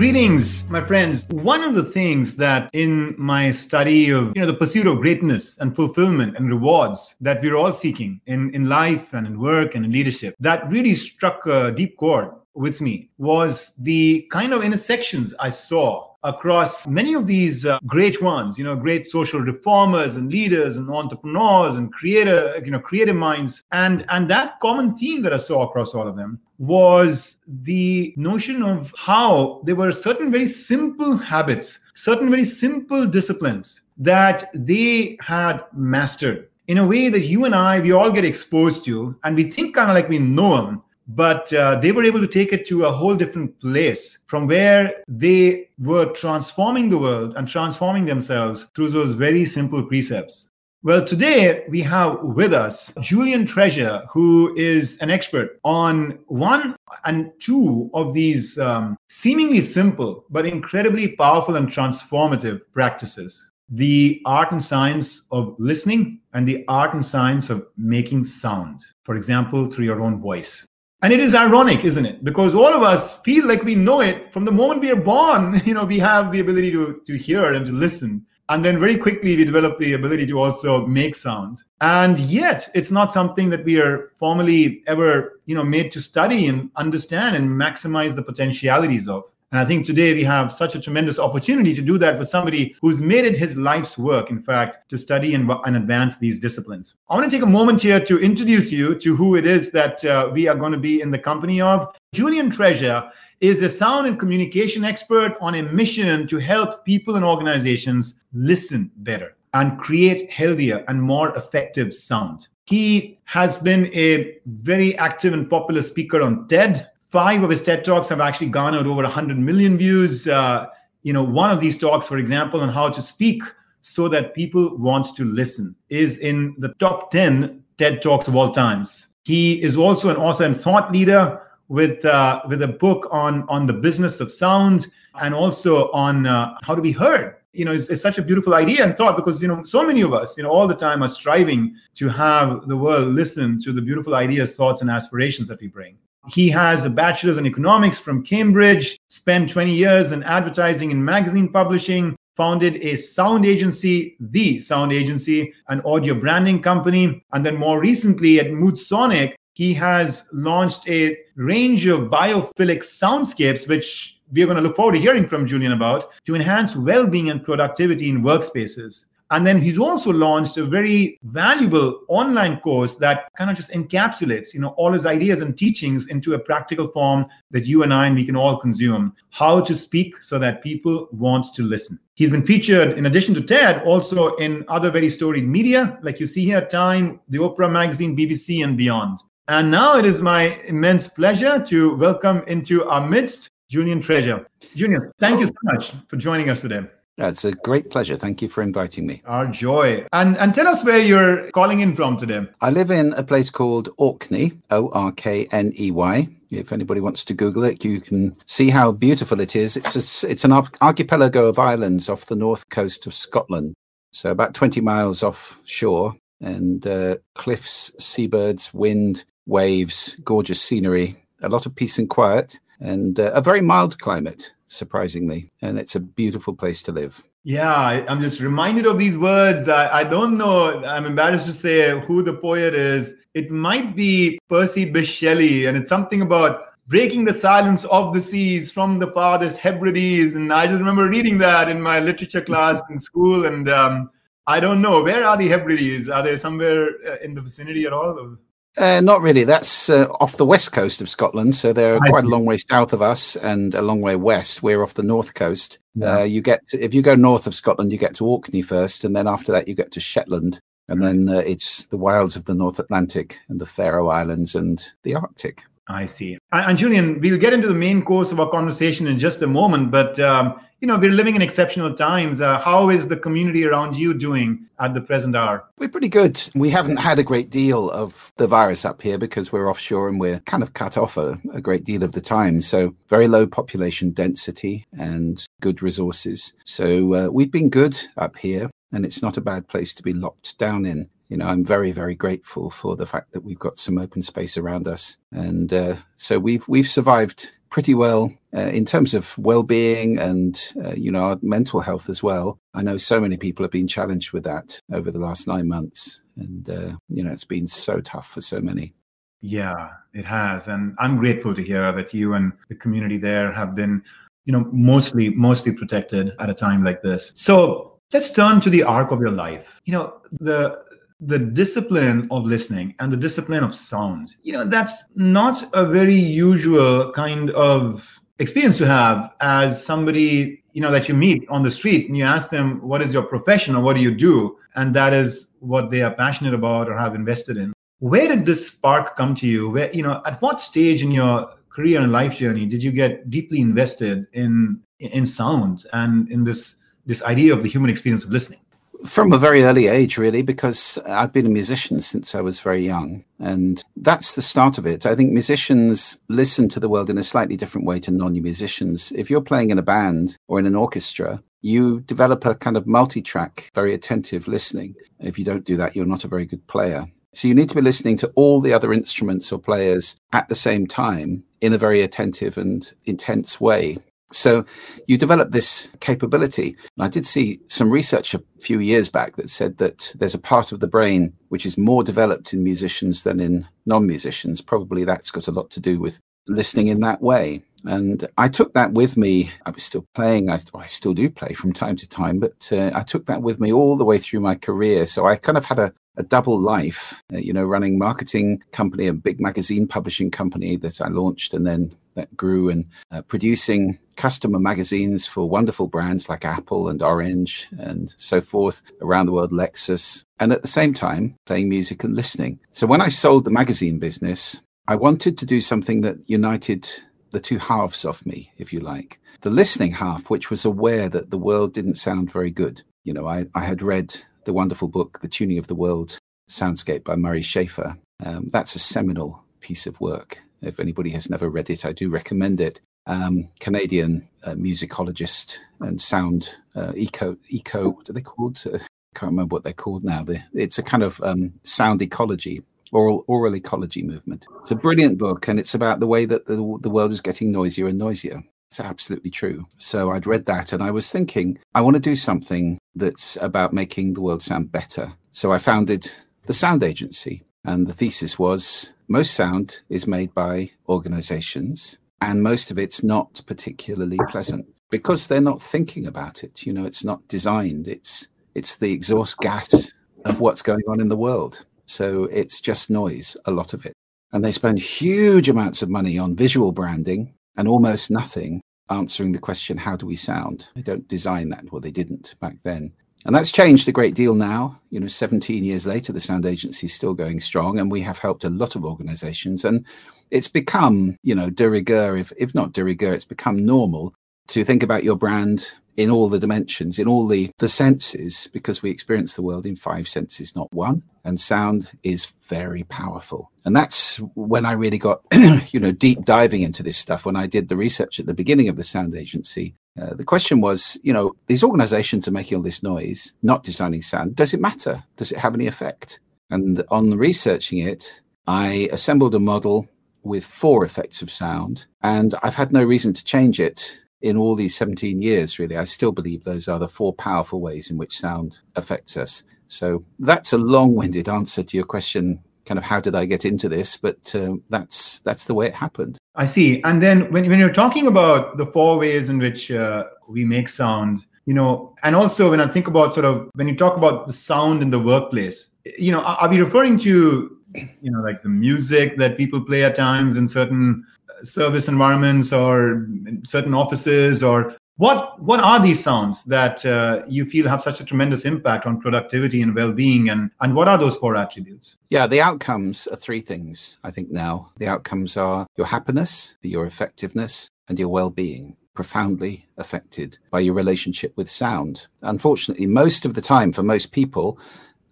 [0.00, 1.26] Greetings, my friends.
[1.28, 5.58] One of the things that in my study of, you know, the pursuit of greatness
[5.58, 9.84] and fulfillment and rewards that we're all seeking in, in life and in work and
[9.84, 15.34] in leadership, that really struck a deep chord with me was the kind of intersections
[15.38, 20.30] I saw across many of these uh, great ones, you know, great social reformers and
[20.30, 23.64] leaders and entrepreneurs and creator, you know, creative minds.
[23.72, 28.62] And and that common theme that I saw across all of them was the notion
[28.62, 35.64] of how there were certain very simple habits, certain very simple disciplines that they had
[35.72, 39.50] mastered in a way that you and I, we all get exposed to, and we
[39.50, 40.82] think kind of like we know them,
[41.14, 45.02] but uh, they were able to take it to a whole different place from where
[45.08, 50.50] they were transforming the world and transforming themselves through those very simple precepts.
[50.82, 57.32] Well, today we have with us Julian Treasure, who is an expert on one and
[57.38, 64.62] two of these um, seemingly simple but incredibly powerful and transformative practices the art and
[64.62, 70.00] science of listening and the art and science of making sound, for example, through your
[70.00, 70.66] own voice.
[71.02, 72.22] And it is ironic, isn't it?
[72.22, 75.60] Because all of us feel like we know it from the moment we are born.
[75.64, 78.26] You know, we have the ability to, to hear and to listen.
[78.50, 81.62] And then very quickly, we develop the ability to also make sound.
[81.80, 86.48] And yet, it's not something that we are formally ever, you know, made to study
[86.48, 89.22] and understand and maximize the potentialities of.
[89.52, 92.76] And I think today we have such a tremendous opportunity to do that with somebody
[92.80, 96.94] who's made it his life's work, in fact, to study and, and advance these disciplines.
[97.08, 100.04] I want to take a moment here to introduce you to who it is that
[100.04, 101.92] uh, we are going to be in the company of.
[102.12, 107.24] Julian Treasure is a sound and communication expert on a mission to help people and
[107.24, 112.46] organizations listen better and create healthier and more effective sound.
[112.66, 117.84] He has been a very active and popular speaker on TED, five of his TED
[117.84, 120.26] talks have actually garnered over 100 million views.
[120.26, 120.66] Uh,
[121.02, 123.42] you know, one of these talks, for example, on how to speak
[123.82, 128.52] so that people want to listen, is in the top 10 TED talks of all
[128.52, 129.08] times.
[129.24, 133.66] He is also an author and thought leader with uh, with a book on on
[133.66, 134.88] the business of sound
[135.20, 137.36] and also on uh, how to be heard.
[137.52, 140.02] You know, it's, it's such a beautiful idea and thought because you know so many
[140.02, 143.72] of us, you know, all the time are striving to have the world listen to
[143.72, 145.96] the beautiful ideas, thoughts, and aspirations that we bring.
[146.28, 151.48] He has a bachelor's in economics from Cambridge, spent 20 years in advertising and magazine
[151.48, 157.24] publishing, founded a sound agency, the sound agency, an audio branding company.
[157.32, 164.18] And then more recently at Moodsonic, he has launched a range of biophilic soundscapes, which
[164.32, 167.30] we are going to look forward to hearing from Julian about to enhance well being
[167.30, 169.06] and productivity in workspaces.
[169.30, 174.52] And then he's also launched a very valuable online course that kind of just encapsulates,
[174.52, 178.08] you know, all his ideas and teachings into a practical form that you and I
[178.08, 179.14] and we can all consume.
[179.30, 181.98] How to speak so that people want to listen.
[182.14, 186.26] He's been featured in addition to TED also in other very storied media, like you
[186.26, 189.20] see here, Time, the Oprah magazine, BBC, and beyond.
[189.46, 194.46] And now it is my immense pleasure to welcome into our midst Julian Treasure.
[194.74, 196.82] Julian, thank you so much for joining us today.
[197.28, 198.16] It's a great pleasure.
[198.16, 199.22] Thank you for inviting me.
[199.26, 200.06] Our joy.
[200.12, 202.46] And and tell us where you're calling in from today.
[202.60, 206.28] I live in a place called Orkney, O R K N E Y.
[206.50, 209.76] If anybody wants to Google it, you can see how beautiful it is.
[209.76, 213.74] It's a, it's an archipelago of islands off the north coast of Scotland,
[214.10, 221.66] so about 20 miles offshore, and uh, cliffs, seabirds, wind, waves, gorgeous scenery, a lot
[221.66, 225.50] of peace and quiet, and uh, a very mild climate surprisingly.
[225.60, 227.22] And it's a beautiful place to live.
[227.42, 229.68] Yeah, I, am just reminded of these words.
[229.68, 233.14] I, I don't know, I'm embarrassed to say who the poet is.
[233.34, 238.20] It might be Percy Bysshe Shelley, and it's something about breaking the silence of the
[238.20, 240.34] seas from the farthest Hebrides.
[240.34, 243.46] And I just remember reading that in my literature class in school.
[243.46, 244.10] And um,
[244.46, 246.08] I don't know, where are the Hebrides?
[246.08, 248.36] Are they somewhere uh, in the vicinity at all?
[248.76, 249.44] Uh, not really.
[249.44, 252.92] That's uh, off the west coast of Scotland, so they're quite a long way south
[252.92, 254.62] of us and a long way west.
[254.62, 255.78] We're off the north coast.
[255.94, 256.18] Yeah.
[256.18, 259.04] Uh, you get to, if you go north of Scotland, you get to Orkney first,
[259.04, 262.44] and then after that, you get to Shetland, and then uh, it's the wilds of
[262.44, 265.64] the North Atlantic and the Faroe Islands and the Arctic.
[265.88, 266.38] I see.
[266.52, 269.90] And, Julian, we'll get into the main course of our conversation in just a moment,
[269.90, 272.40] but um, you know we're living in exceptional times.
[272.40, 275.64] Uh, how is the community around you doing at the present hour?
[275.78, 276.40] We're pretty good.
[276.54, 280.18] We haven't had a great deal of the virus up here because we're offshore and
[280.18, 282.62] we're kind of cut off a, a great deal of the time.
[282.62, 286.54] So very low population density and good resources.
[286.64, 290.12] So uh, we've been good up here and it's not a bad place to be
[290.12, 291.10] locked down in.
[291.28, 294.58] You know, I'm very, very grateful for the fact that we've got some open space
[294.58, 300.18] around us, and uh, so we've we've survived pretty well uh, in terms of well-being
[300.18, 302.58] and uh, you know our mental health as well.
[302.74, 306.20] I know so many people have been challenged with that over the last nine months,
[306.36, 308.94] and uh, you know it's been so tough for so many.
[309.40, 313.74] Yeah, it has, and I'm grateful to hear that you and the community there have
[313.74, 314.02] been,
[314.44, 317.32] you know, mostly mostly protected at a time like this.
[317.34, 319.80] So let's turn to the arc of your life.
[319.84, 320.82] You know, the
[321.20, 324.36] the discipline of listening and the discipline of sound.
[324.42, 330.80] You know, that's not a very usual kind of experience to have as somebody, you
[330.80, 333.76] know, that you meet on the street and you ask them, what is your profession
[333.76, 334.56] or what do you do?
[334.76, 337.72] And that is what they are passionate about or have invested in.
[337.98, 339.68] Where did this spark come to you?
[339.68, 343.30] Where, you know, at what stage in your career and life journey did you get
[343.30, 346.76] deeply invested in in sound and in this
[347.06, 348.60] this idea of the human experience of listening?
[349.06, 352.82] From a very early age, really, because I've been a musician since I was very
[352.82, 353.24] young.
[353.38, 355.06] And that's the start of it.
[355.06, 359.12] I think musicians listen to the world in a slightly different way to non musicians.
[359.12, 362.86] If you're playing in a band or in an orchestra, you develop a kind of
[362.86, 364.94] multi track, very attentive listening.
[365.18, 367.06] If you don't do that, you're not a very good player.
[367.32, 370.56] So you need to be listening to all the other instruments or players at the
[370.56, 373.98] same time in a very attentive and intense way.
[374.32, 374.64] So
[375.06, 376.76] you develop this capability.
[376.96, 380.38] And I did see some research a few years back that said that there's a
[380.38, 384.60] part of the brain which is more developed in musicians than in non musicians.
[384.60, 387.62] Probably that's got a lot to do with listening in that way.
[387.84, 389.50] And I took that with me.
[389.64, 390.50] I was still playing.
[390.50, 393.58] I, I still do play from time to time, but uh, I took that with
[393.58, 395.06] me all the way through my career.
[395.06, 399.06] So I kind of had a, a double life, uh, you know, running marketing company,
[399.06, 403.98] a big magazine publishing company that I launched and then that grew and uh, producing
[404.16, 409.52] customer magazines for wonderful brands like Apple and Orange and so forth around the world,
[409.52, 412.58] Lexus, and at the same time playing music and listening.
[412.72, 416.88] So when I sold the magazine business, I wanted to do something that united
[417.30, 419.20] the two halves of me, if you like.
[419.42, 422.82] The listening half, which was aware that the world didn't sound very good.
[423.04, 427.04] You know, I, I had read the wonderful book, The Tuning of the World Soundscape
[427.04, 427.98] by Murray Schafer.
[428.24, 430.42] Um, that's a seminal piece of work.
[430.62, 432.80] If anybody has never read it, I do recommend it.
[433.06, 438.62] Um, Canadian uh, musicologist and sound uh, eco eco what are they called?
[438.66, 438.78] I
[439.18, 440.24] can't remember what they're called now.
[440.54, 444.46] It's a kind of um, sound ecology, aural aural ecology movement.
[444.60, 447.50] It's a brilliant book, and it's about the way that the, the world is getting
[447.50, 448.44] noisier and noisier.
[448.70, 449.66] It's absolutely true.
[449.78, 453.72] So I'd read that, and I was thinking, I want to do something that's about
[453.72, 455.12] making the world sound better.
[455.32, 456.10] So I founded
[456.46, 462.70] the Sound Agency, and the thesis was most sound is made by organizations and most
[462.70, 467.26] of it's not particularly pleasant because they're not thinking about it you know it's not
[467.28, 469.92] designed it's it's the exhaust gas
[470.24, 473.94] of what's going on in the world so it's just noise a lot of it
[474.32, 478.60] and they spend huge amounts of money on visual branding and almost nothing
[478.90, 482.56] answering the question how do we sound they don't design that well they didn't back
[482.64, 482.92] then
[483.26, 484.80] and that's changed a great deal now.
[484.90, 488.18] You know, 17 years later, the sound agency is still going strong, and we have
[488.18, 489.64] helped a lot of organizations.
[489.64, 489.84] And
[490.30, 494.14] it's become, you know, de rigueur, if, if not de rigueur, it's become normal
[494.48, 495.66] to think about your brand
[496.00, 499.76] in all the dimensions, in all the, the senses, because we experience the world in
[499.76, 501.02] five senses, not one.
[501.24, 503.50] And sound is very powerful.
[503.66, 505.20] And that's when I really got,
[505.72, 507.26] you know, deep diving into this stuff.
[507.26, 510.62] When I did the research at the beginning of the sound agency, uh, the question
[510.62, 514.36] was, you know, these organizations are making all this noise, not designing sound.
[514.36, 515.04] Does it matter?
[515.18, 516.18] Does it have any effect?
[516.48, 519.86] And on researching it, I assembled a model
[520.22, 524.54] with four effects of sound, and I've had no reason to change it in all
[524.54, 525.76] these 17 years, really.
[525.76, 529.44] I still believe those are the four powerful ways in which sound affects us.
[529.68, 533.44] So that's a long winded answer to your question kind of how did I get
[533.44, 533.96] into this?
[533.96, 536.18] But uh, that's that's the way it happened.
[536.36, 536.80] I see.
[536.84, 540.68] And then when when you're talking about the four ways in which uh, we make
[540.68, 544.28] sound, you know, and also when I think about sort of when you talk about
[544.28, 548.48] the sound in the workplace, you know, are we referring to you know like the
[548.48, 551.04] music that people play at times in certain
[551.42, 553.06] service environments or
[553.44, 558.04] certain offices or what what are these sounds that uh, you feel have such a
[558.04, 560.28] tremendous impact on productivity and well-being?
[560.28, 561.96] And and what are those four attributes?
[562.10, 564.70] Yeah the outcomes are three things i think now.
[564.76, 571.32] The outcomes are your happiness your effectiveness and your well-being profoundly affected by your relationship
[571.34, 572.06] with sound.
[572.20, 574.58] Unfortunately most of the time for most people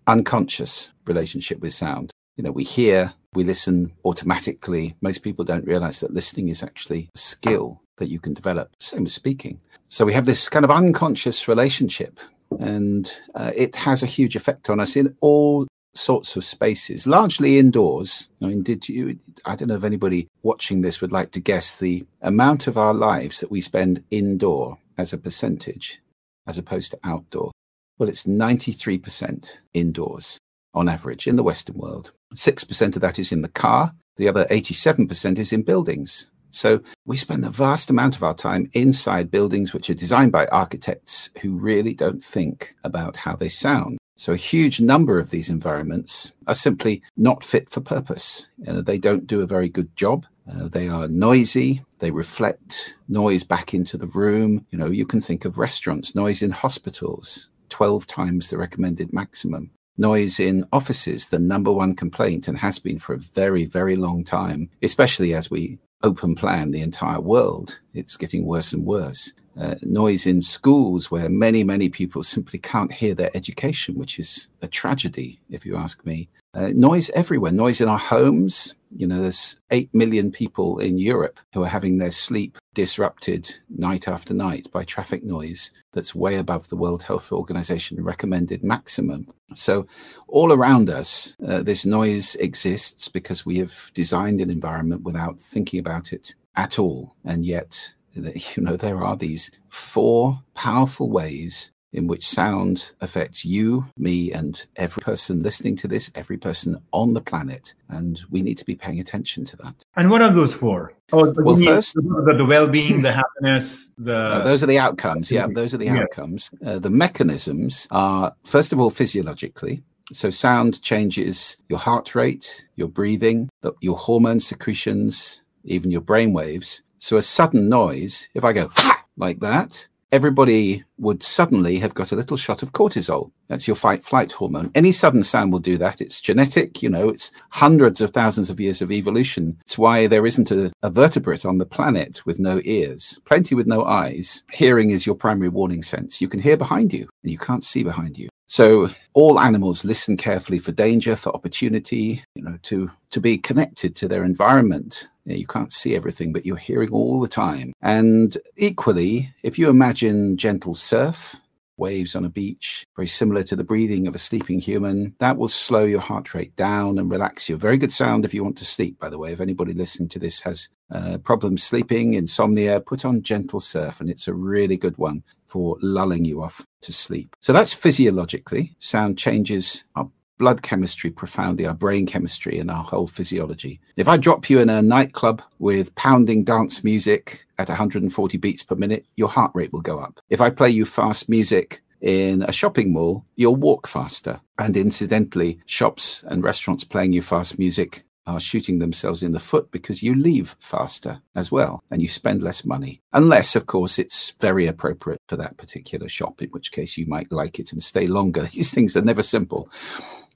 [0.06, 2.10] unconscious relationship with sound.
[2.36, 7.08] You know we hear we listen automatically most people don't realize that listening is actually
[7.14, 10.70] a skill that you can develop same as speaking so we have this kind of
[10.70, 12.20] unconscious relationship,
[12.60, 17.58] and uh, it has a huge effect on us in all sorts of spaces, largely
[17.58, 18.28] indoors.
[18.42, 19.18] I mean, did you?
[19.46, 22.92] I don't know if anybody watching this would like to guess the amount of our
[22.92, 26.02] lives that we spend indoor as a percentage,
[26.46, 27.50] as opposed to outdoor.
[27.98, 30.38] Well, it's 93% indoors
[30.74, 32.12] on average in the Western world.
[32.34, 36.28] 6% of that is in the car, the other 87% is in buildings.
[36.50, 40.46] So we spend the vast amount of our time inside buildings which are designed by
[40.46, 43.98] architects who really don't think about how they sound.
[44.16, 48.48] So a huge number of these environments are simply not fit for purpose.
[48.58, 50.26] You know, they don't do a very good job.
[50.50, 51.84] Uh, they are noisy.
[52.00, 54.66] They reflect noise back into the room.
[54.70, 59.70] You know, you can think of restaurants, noise in hospitals, 12 times the recommended maximum.
[59.98, 64.24] Noise in offices, the number one complaint, and has been for a very, very long
[64.24, 67.80] time, especially as we open plan the entire world.
[67.94, 69.32] It's getting worse and worse.
[69.60, 74.48] Uh, noise in schools where many, many people simply can't hear their education, which is
[74.62, 76.28] a tragedy, if you ask me.
[76.54, 78.74] Uh, noise everywhere, noise in our homes.
[78.90, 84.08] You know, there's 8 million people in Europe who are having their sleep disrupted night
[84.08, 89.26] after night by traffic noise that's way above the World Health Organization recommended maximum.
[89.54, 89.86] So,
[90.28, 95.80] all around us, uh, this noise exists because we have designed an environment without thinking
[95.80, 97.16] about it at all.
[97.24, 103.86] And yet, you know, there are these four powerful ways in which sound affects you,
[103.96, 107.74] me, and every person listening to this, every person on the planet.
[107.88, 109.84] And we need to be paying attention to that.
[109.96, 110.92] And what are those for?
[111.12, 115.30] Oh, well, first, the, the well-being, the happiness, the uh, those are the outcomes.
[115.30, 116.02] Yeah, those are the yeah.
[116.02, 116.50] outcomes.
[116.64, 119.82] Uh, the mechanisms are first of all physiologically.
[120.12, 126.32] So sound changes your heart rate, your breathing, the, your hormone secretions, even your brain
[126.32, 126.82] waves.
[126.98, 128.70] So a sudden noise, if I go
[129.16, 133.30] like that, everybody would suddenly have got a little shot of cortisol.
[133.48, 134.70] That's your fight flight hormone.
[134.74, 136.00] Any sudden sound will do that.
[136.00, 139.58] It's genetic, you know, it's hundreds of thousands of years of evolution.
[139.62, 143.66] It's why there isn't a, a, vertebrate on the planet with no ears, plenty with
[143.66, 144.44] no eyes.
[144.52, 146.20] Hearing is your primary warning sense.
[146.20, 148.28] You can hear behind you and you can't see behind you.
[148.48, 153.94] So all animals listen carefully for danger, for opportunity, you know, to to be connected
[153.96, 155.08] to their environment.
[155.24, 157.74] You, know, you, can't see everything, but you're hearing all the time.
[157.82, 161.36] And equally, if you imagine gentle surf,
[161.78, 165.14] waves on a beach, very similar to the breathing of a sleeping human.
[165.18, 167.56] That will slow your heart rate down and relax you.
[167.56, 169.32] Very good sound if you want to sleep, by the way.
[169.32, 174.10] If anybody listening to this has uh, problems sleeping, insomnia, put on gentle surf, and
[174.10, 177.34] it's a really good one for lulling you off to sleep.
[177.40, 178.74] So that's physiologically.
[178.78, 183.80] Sound changes our blood chemistry profoundly, our brain chemistry, and our whole physiology.
[183.96, 188.76] If I drop you in a nightclub with pounding dance music at 140 beats per
[188.76, 190.20] minute, your heart rate will go up.
[190.30, 194.40] If I play you fast music in a shopping mall, you'll walk faster.
[194.58, 199.70] And incidentally, shops and restaurants playing you fast music are shooting themselves in the foot
[199.70, 203.00] because you leave faster as well and you spend less money.
[203.14, 207.32] Unless, of course, it's very appropriate for that particular shop, in which case you might
[207.32, 208.42] like it and stay longer.
[208.52, 209.70] These things are never simple.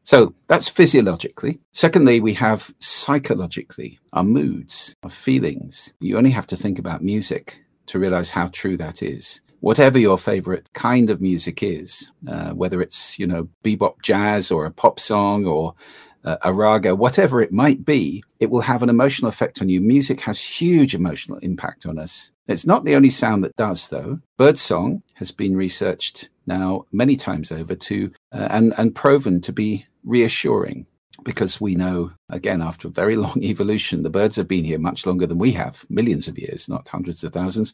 [0.05, 1.61] So that's physiologically.
[1.73, 5.95] Secondly, we have psychologically our moods, our feelings.
[6.01, 9.41] You only have to think about music to realize how true that is.
[9.61, 14.67] Whatever your favorite kind of music is, uh, whether it's, you know, bebop jazz or
[14.67, 15.75] a pop song or
[16.25, 19.81] uh, a raga, whatever it might be, it will have an emotional effect on you.
[19.81, 22.33] Music has huge emotional impact on us.
[22.49, 24.19] It's not the only sound that does, though.
[24.37, 29.87] Birdsong has been researched now many times over to uh, and and proven to be
[30.05, 30.87] reassuring
[31.25, 35.07] because we know, again, after a very long evolution, the birds have been here much
[35.07, 37.73] longer than we have, millions of years, not hundreds of thousands.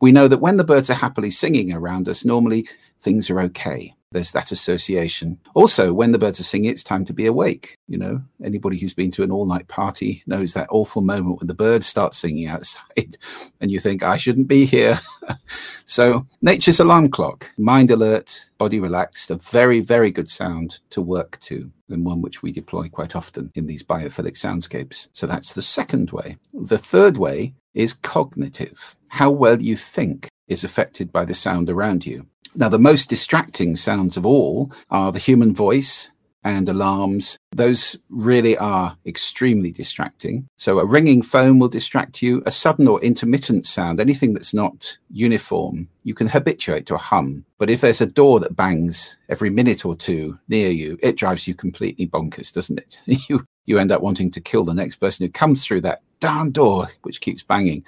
[0.00, 2.68] We know that when the birds are happily singing around us, normally
[3.00, 3.94] things are okay.
[4.16, 5.38] There's that association.
[5.52, 7.76] Also, when the birds are singing, it's time to be awake.
[7.86, 11.48] You know, anybody who's been to an all night party knows that awful moment when
[11.48, 13.18] the birds start singing outside
[13.60, 14.98] and you think, I shouldn't be here.
[15.84, 21.38] so, nature's alarm clock, mind alert, body relaxed, a very, very good sound to work
[21.40, 25.08] to and one which we deploy quite often in these biophilic soundscapes.
[25.12, 26.38] So that's the second way.
[26.54, 28.96] The third way is cognitive.
[29.08, 32.26] How well you think is affected by the sound around you.
[32.56, 36.10] Now, the most distracting sounds of all are the human voice
[36.42, 37.38] and alarms.
[37.52, 40.48] Those really are extremely distracting.
[40.56, 42.42] So, a ringing phone will distract you.
[42.46, 47.44] A sudden or intermittent sound, anything that's not uniform, you can habituate to a hum.
[47.58, 51.46] But if there's a door that bangs every minute or two near you, it drives
[51.46, 53.02] you completely bonkers, doesn't it?
[53.28, 56.52] you, you end up wanting to kill the next person who comes through that darn
[56.52, 57.84] door, which keeps banging.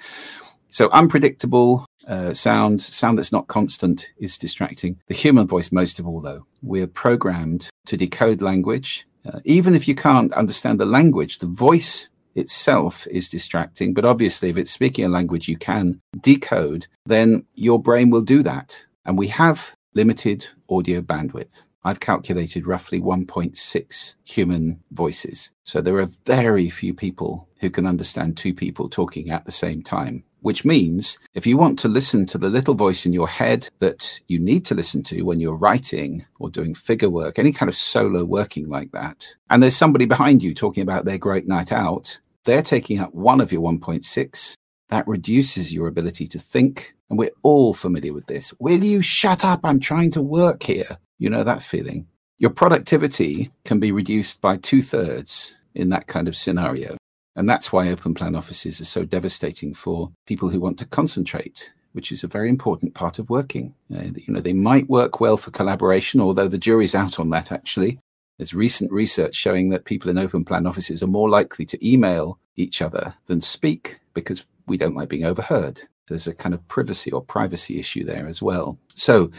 [0.69, 4.97] So, unpredictable, uh, sound, sound that's not constant is distracting.
[5.07, 9.87] The human voice, most of all, though, we're programmed to decode language Uh, even if
[9.87, 13.93] you can't understand the language, the voice itself is distracting.
[13.93, 18.41] But obviously, if it's speaking a language you can decode, then your brain will do
[18.43, 18.85] that.
[19.05, 21.65] And we have limited audio bandwidth.
[21.83, 25.51] I've calculated roughly 1.6 human voices.
[25.63, 29.81] So there are very few people who can understand two people talking at the same
[29.81, 30.23] time.
[30.41, 34.21] Which means if you want to listen to the little voice in your head that
[34.27, 37.75] you need to listen to when you're writing or doing figure work, any kind of
[37.75, 42.19] solo working like that, and there's somebody behind you talking about their great night out,
[42.45, 44.53] they're taking up one of your 1.6.
[44.89, 46.95] That reduces your ability to think.
[47.09, 48.53] And we're all familiar with this.
[48.59, 49.61] Will you shut up?
[49.63, 50.97] I'm trying to work here.
[51.17, 52.07] You know that feeling.
[52.37, 56.97] Your productivity can be reduced by two thirds in that kind of scenario.
[57.39, 61.71] And that's why open plan offices are so devastating for people who want to concentrate,
[61.93, 63.73] which is a very important part of working.
[63.95, 67.49] Uh, you know, they might work well for collaboration, although the jury's out on that
[67.49, 67.97] actually.
[68.37, 72.37] There's recent research showing that people in open plan offices are more likely to email
[72.57, 75.79] each other than speak because we don't like being overheard.
[76.09, 78.77] There's a kind of privacy or privacy issue there as well.
[78.95, 79.31] So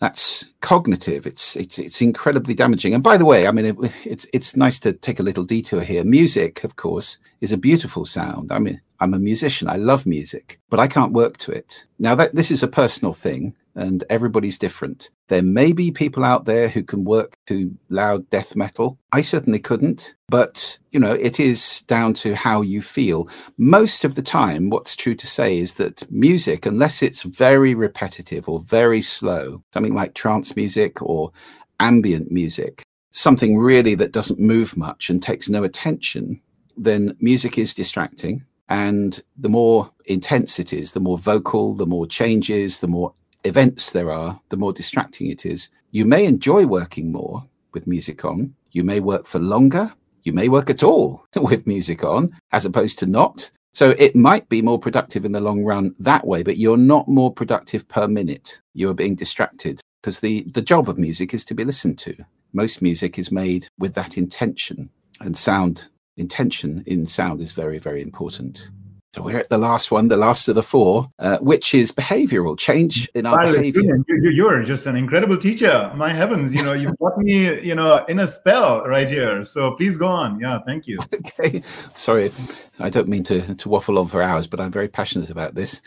[0.00, 1.26] that's cognitive.
[1.26, 2.94] It's it's it's incredibly damaging.
[2.94, 5.80] And by the way, I mean it, it's it's nice to take a little detour
[5.80, 6.04] here.
[6.04, 8.52] Music, of course, is a beautiful sound.
[8.52, 9.68] I mean, I'm a musician.
[9.68, 11.84] I love music, but I can't work to it.
[11.98, 15.08] Now that this is a personal thing, and everybody's different.
[15.28, 18.98] There may be people out there who can work to loud death metal.
[19.12, 23.28] I certainly couldn't, but you know, it is down to how you feel.
[23.56, 28.48] Most of the time, what's true to say is that music, unless it's very repetitive
[28.48, 31.30] or very slow, something like trance music or
[31.78, 32.82] ambient music,
[33.12, 36.40] something really that doesn't move much and takes no attention,
[36.76, 38.44] then music is distracting.
[38.70, 43.14] And the more intense it is, the more vocal, the more changes, the more
[43.44, 45.68] events there are, the more distracting it is.
[45.90, 48.54] You may enjoy working more with music on.
[48.72, 49.92] You may work for longer.
[50.22, 53.50] You may work at all with music on, as opposed to not.
[53.72, 57.08] So it might be more productive in the long run that way, but you're not
[57.08, 58.60] more productive per minute.
[58.74, 62.16] You're being distracted because the, the job of music is to be listened to.
[62.52, 65.86] Most music is made with that intention, and sound
[66.16, 68.70] intention in sound is very, very important.
[69.14, 72.58] So we're at the last one, the last of the four, uh, which is behavioral
[72.58, 73.98] change in our behavior.
[74.06, 75.90] You, are just an incredible teacher.
[75.96, 79.44] My heavens, you know, you've got me, you know, in a spell right here.
[79.44, 80.38] So please go on.
[80.40, 80.98] Yeah, thank you.
[81.40, 81.62] Okay.
[81.94, 82.32] Sorry,
[82.80, 85.80] I don't mean to, to waffle on for hours, but I'm very passionate about this.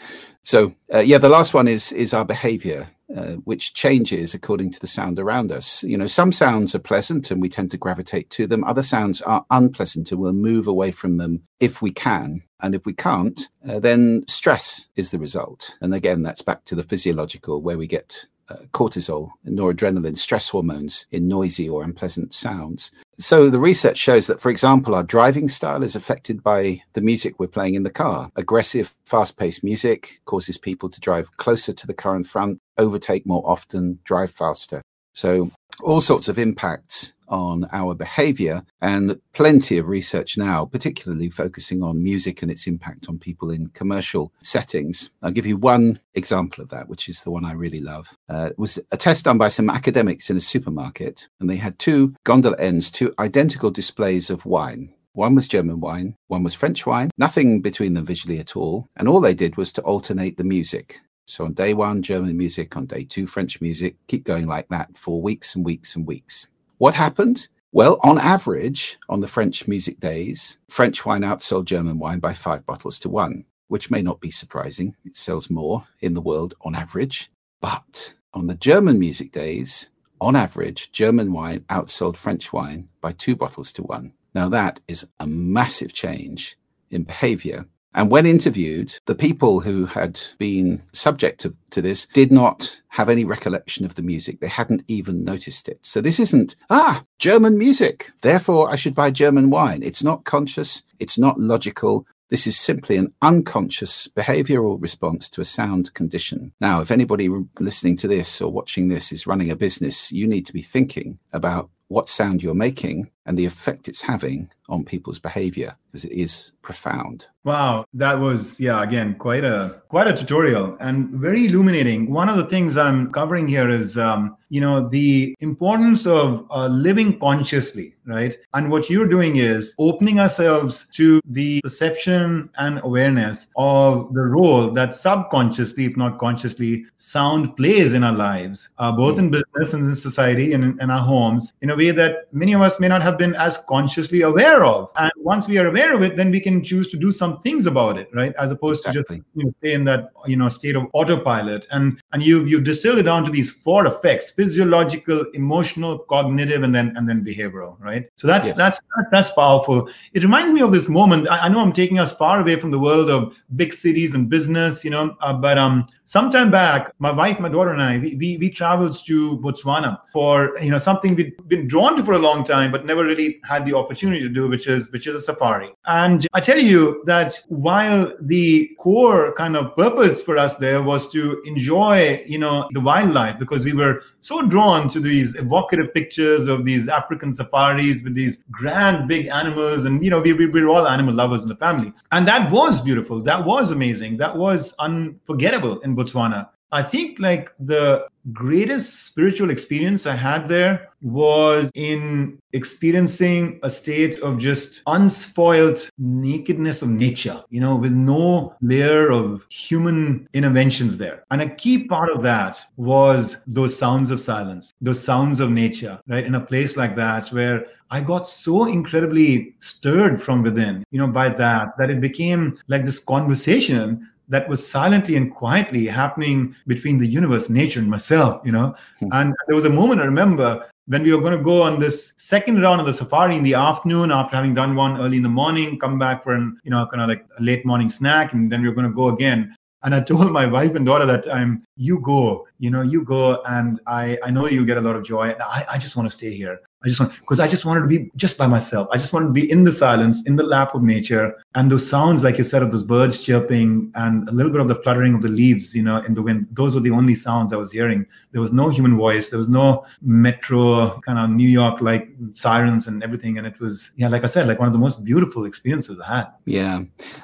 [0.44, 2.88] So uh, yeah, the last one is is our behavior.
[3.16, 5.84] Uh, which changes according to the sound around us.
[5.84, 8.64] You know, some sounds are pleasant and we tend to gravitate to them.
[8.64, 12.42] Other sounds are unpleasant and we'll move away from them if we can.
[12.62, 15.76] And if we can't, uh, then stress is the result.
[15.82, 21.06] And again, that's back to the physiological, where we get Uh, cortisol, noradrenaline, stress hormones
[21.12, 22.92] in noisy or unpleasant sounds.
[23.18, 27.40] So the research shows that, for example, our driving style is affected by the music
[27.40, 28.30] we're playing in the car.
[28.36, 33.26] Aggressive, fast paced music causes people to drive closer to the car in front, overtake
[33.26, 34.82] more often, drive faster.
[35.14, 41.82] So all sorts of impacts on our behavior and plenty of research now, particularly focusing
[41.82, 45.10] on music and its impact on people in commercial settings.
[45.24, 48.16] I'll give you one example of that, which is the one I really love.
[48.30, 51.80] Uh, it was a test done by some academics in a supermarket, and they had
[51.80, 54.94] two gondola ends, two identical displays of wine.
[55.14, 58.88] One was German wine, one was French wine, nothing between them visually at all.
[58.96, 61.02] And all they did was to alternate the music.
[61.26, 64.98] So on day one, German music, on day two, French music, keep going like that
[64.98, 66.48] for weeks and weeks and weeks.
[66.82, 67.48] What happened?
[67.72, 72.66] Well, on average, on the French music days, French wine outsold German wine by five
[72.66, 74.96] bottles to one, which may not be surprising.
[75.06, 77.32] It sells more in the world on average.
[77.62, 83.36] But on the German music days, on average, German wine outsold French wine by two
[83.36, 84.14] bottles to one.
[84.34, 86.58] Now, that is a massive change
[86.90, 92.32] in behavior and when interviewed, the people who had been subject to, to, this did
[92.32, 94.40] not have any recollection of the music.
[94.40, 95.80] They hadn't even noticed it.
[95.82, 98.12] So this isn't, ah, German music.
[98.22, 99.84] Therefore, I should buy German wine.
[99.84, 100.84] It's not conscious.
[101.00, 102.06] It's not logical.
[102.30, 106.54] This is simply an unconscious behavioral response to a sound condition.
[106.62, 107.28] Now, if anybody
[107.60, 111.20] listening to this or watching this is running a business, you need to be thinking
[111.34, 116.14] about what sound you're making and the effect it's having on people's behavior because it
[116.14, 117.28] is profound.
[117.44, 122.10] Wow, that was yeah again quite a quite a tutorial and very illuminating.
[122.12, 126.68] One of the things I'm covering here is um, you know the importance of uh,
[126.68, 128.38] living consciously, right?
[128.54, 134.70] And what you're doing is opening ourselves to the perception and awareness of the role
[134.72, 139.84] that subconsciously, if not consciously, sound plays in our lives, uh, both in business and
[139.84, 142.88] in society and in, in our homes, in a way that many of us may
[142.88, 144.92] not have been as consciously aware of.
[144.98, 147.66] And once we are aware of it, then we can choose to do some things
[147.66, 148.34] about it, right?
[148.40, 149.18] As opposed exactly.
[149.18, 151.68] to just you know, stay in that you know state of autopilot.
[151.72, 156.74] And and you you distill it down to these four effects: physiological, emotional, cognitive, and
[156.74, 158.08] then and then behavioral, right?
[158.16, 158.58] So that's yes.
[158.58, 158.80] that's
[159.12, 159.90] that's powerful.
[160.14, 161.28] It reminds me of this moment.
[161.30, 164.30] I, I, know I'm taking us far away from the world of big cities and
[164.30, 168.16] business, you know, uh, but um, sometime back, my wife, my daughter, and I, we,
[168.16, 172.20] we we traveled to Botswana for you know something we'd been drawn to for a
[172.20, 175.22] long time, but never really had the opportunity to do, which is which is a
[175.22, 175.72] safari.
[175.86, 181.10] And I tell you that while the core kind of purpose for us there was
[181.12, 186.48] to enjoy, you know, the wildlife because we were so drawn to these evocative pictures
[186.48, 189.86] of these African safaris with these grand big animals.
[189.86, 191.94] And, you know, we, we, we're all animal lovers in the family.
[192.12, 193.22] And that was beautiful.
[193.22, 194.18] That was amazing.
[194.18, 196.50] That was unforgettable in Botswana.
[196.72, 204.20] I think like the greatest spiritual experience I had there was in experiencing a state
[204.20, 211.24] of just unspoiled nakedness of nature, you know, with no layer of human interventions there.
[211.32, 216.00] And a key part of that was those sounds of silence, those sounds of nature,
[216.08, 216.26] right?
[216.26, 221.08] In a place like that where I got so incredibly stirred from within, you know,
[221.08, 226.98] by that, that it became like this conversation that was silently and quietly happening between
[226.98, 228.74] the universe, nature, and myself, you know.
[229.00, 229.10] Hmm.
[229.12, 232.14] And there was a moment I remember when we were going to go on this
[232.18, 235.30] second round of the safari in the afternoon after having done one early in the
[235.30, 238.52] morning, come back for an, you know, kind of like a late morning snack, and
[238.52, 239.56] then we were going to go again.
[239.84, 243.42] And I told my wife and daughter that time, you go, you know, you go,
[243.44, 245.36] and I, I know you'll get a lot of joy.
[245.40, 246.60] I, I just want to stay here.
[246.84, 248.88] I just want because I just wanted to be just by myself.
[248.92, 251.88] I just wanted to be in the silence, in the lap of nature, and those
[251.88, 255.14] sounds, like you said, of those birds chirping and a little bit of the fluttering
[255.14, 256.48] of the leaves, you know, in the wind.
[256.52, 258.06] Those were the only sounds I was hearing.
[258.32, 259.30] There was no human voice.
[259.30, 263.38] There was no metro kind of New York like sirens and everything.
[263.38, 266.18] And it was, yeah, like I said, like one of the most beautiful experiences I
[266.18, 266.28] had.
[266.46, 266.82] Yeah,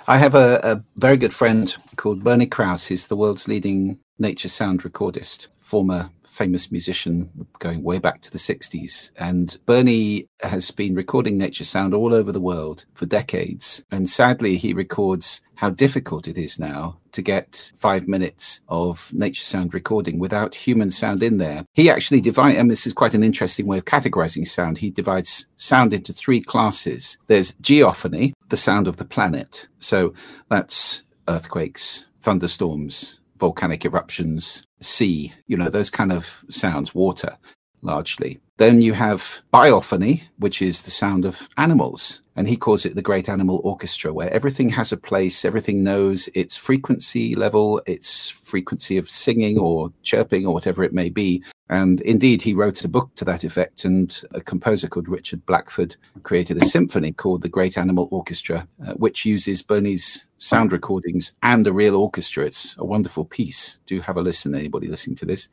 [0.07, 2.85] I have a, a very good friend called Bernie Krause.
[2.85, 8.37] He's the world's leading nature sound recordist, former famous musician going way back to the
[8.37, 9.11] 60s.
[9.17, 13.81] And Bernie has been recording nature sound all over the world for decades.
[13.91, 19.43] And sadly, he records how difficult it is now to get five minutes of nature
[19.43, 21.65] sound recording without human sound in there.
[21.73, 24.77] He actually divides, and this is quite an interesting way of categorizing sound.
[24.77, 29.67] He divides sound into three classes there's geophony, the sound of the planet.
[29.79, 30.13] So
[30.49, 37.37] that's earthquakes, thunderstorms, volcanic eruptions, sea, you know, those kind of sounds, water
[37.81, 38.39] largely.
[38.57, 42.21] Then you have biophony, which is the sound of animals.
[42.35, 46.29] And he calls it the great animal orchestra, where everything has a place, everything knows
[46.33, 51.43] its frequency level, its frequency of singing or chirping or whatever it may be.
[51.69, 55.97] And indeed, he wrote a book to that effect, and a composer called Richard Blackford
[56.23, 61.67] created a symphony called the Great Animal Orchestra, uh, which uses Bernie's sound recordings and
[61.67, 62.45] a real orchestra.
[62.45, 63.79] It's a wonderful piece.
[63.85, 65.49] Do have a listen, anybody listening to this.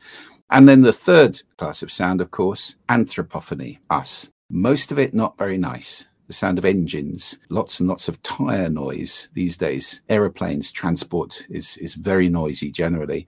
[0.50, 4.30] And then the third class of sound, of course, anthropophony, us.
[4.50, 6.08] Most of it not very nice.
[6.26, 10.00] The sound of engines, lots and lots of tire noise these days.
[10.08, 13.26] Aeroplanes, transport is, is very noisy generally.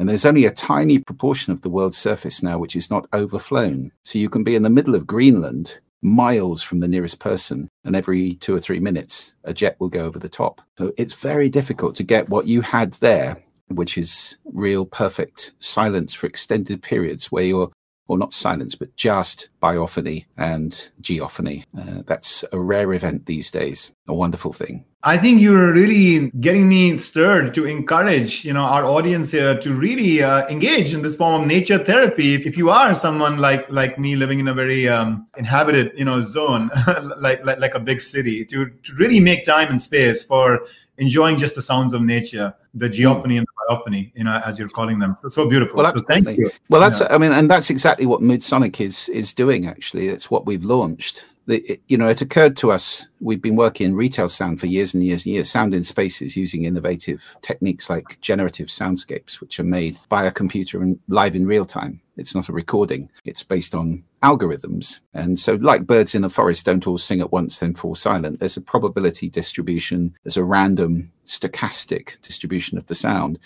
[0.00, 3.92] And there's only a tiny proportion of the world's surface now which is not overflown.
[4.02, 7.94] So you can be in the middle of Greenland, miles from the nearest person, and
[7.94, 10.62] every two or three minutes, a jet will go over the top.
[10.78, 16.12] So it's very difficult to get what you had there which is real perfect silence
[16.12, 17.70] for extended periods where you're
[18.10, 21.64] or not silence, but just biophony and geophony.
[21.78, 24.84] Uh, that's a rare event these days, a wonderful thing.
[25.04, 29.74] I think you're really getting me stirred to encourage, you know, our audience here to
[29.74, 32.34] really uh, engage in this form of nature therapy.
[32.34, 36.04] If, if you are someone like like me, living in a very um, inhabited, you
[36.04, 36.68] know, zone,
[37.16, 40.66] like, like like a big city, to to really make time and space for
[40.98, 43.46] enjoying just the sounds of nature, the geophony and
[43.86, 45.16] the you know, as you're calling them.
[45.28, 45.82] So beautiful.
[45.82, 46.50] Well, so thank you.
[46.68, 47.08] Well, that's, yeah.
[47.10, 49.66] I mean, and that's exactly what Moodsonic is is doing.
[49.66, 51.26] Actually, it's what we've launched.
[51.46, 53.06] The, you know, it occurred to us.
[53.20, 55.50] We've been working in retail sound for years and years and years.
[55.50, 60.80] Sound in spaces using innovative techniques like generative soundscapes, which are made by a computer
[60.80, 62.00] and live in real time.
[62.16, 63.10] It's not a recording.
[63.24, 65.00] It's based on algorithms.
[65.14, 68.40] And so, like birds in the forest don't all sing at once, then fall silent,
[68.40, 73.38] there's a probability distribution, there's a random stochastic distribution of the sound.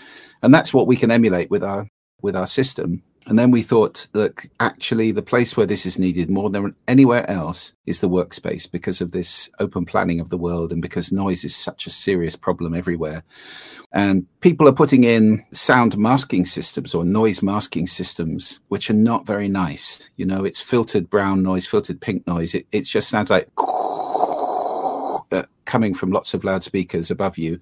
[0.43, 1.89] And that's what we can emulate with our
[2.23, 6.29] with our system and then we thought that actually the place where this is needed
[6.29, 10.73] more than anywhere else is the workspace because of this open planning of the world
[10.73, 13.23] and because noise is such a serious problem everywhere.
[13.93, 19.27] And people are putting in sound masking systems or noise masking systems, which are not
[19.27, 20.11] very nice.
[20.17, 22.55] You know, it's filtered brown noise, filtered pink noise.
[22.55, 23.49] It, it just sounds like
[25.65, 27.61] coming from lots of loudspeakers above you.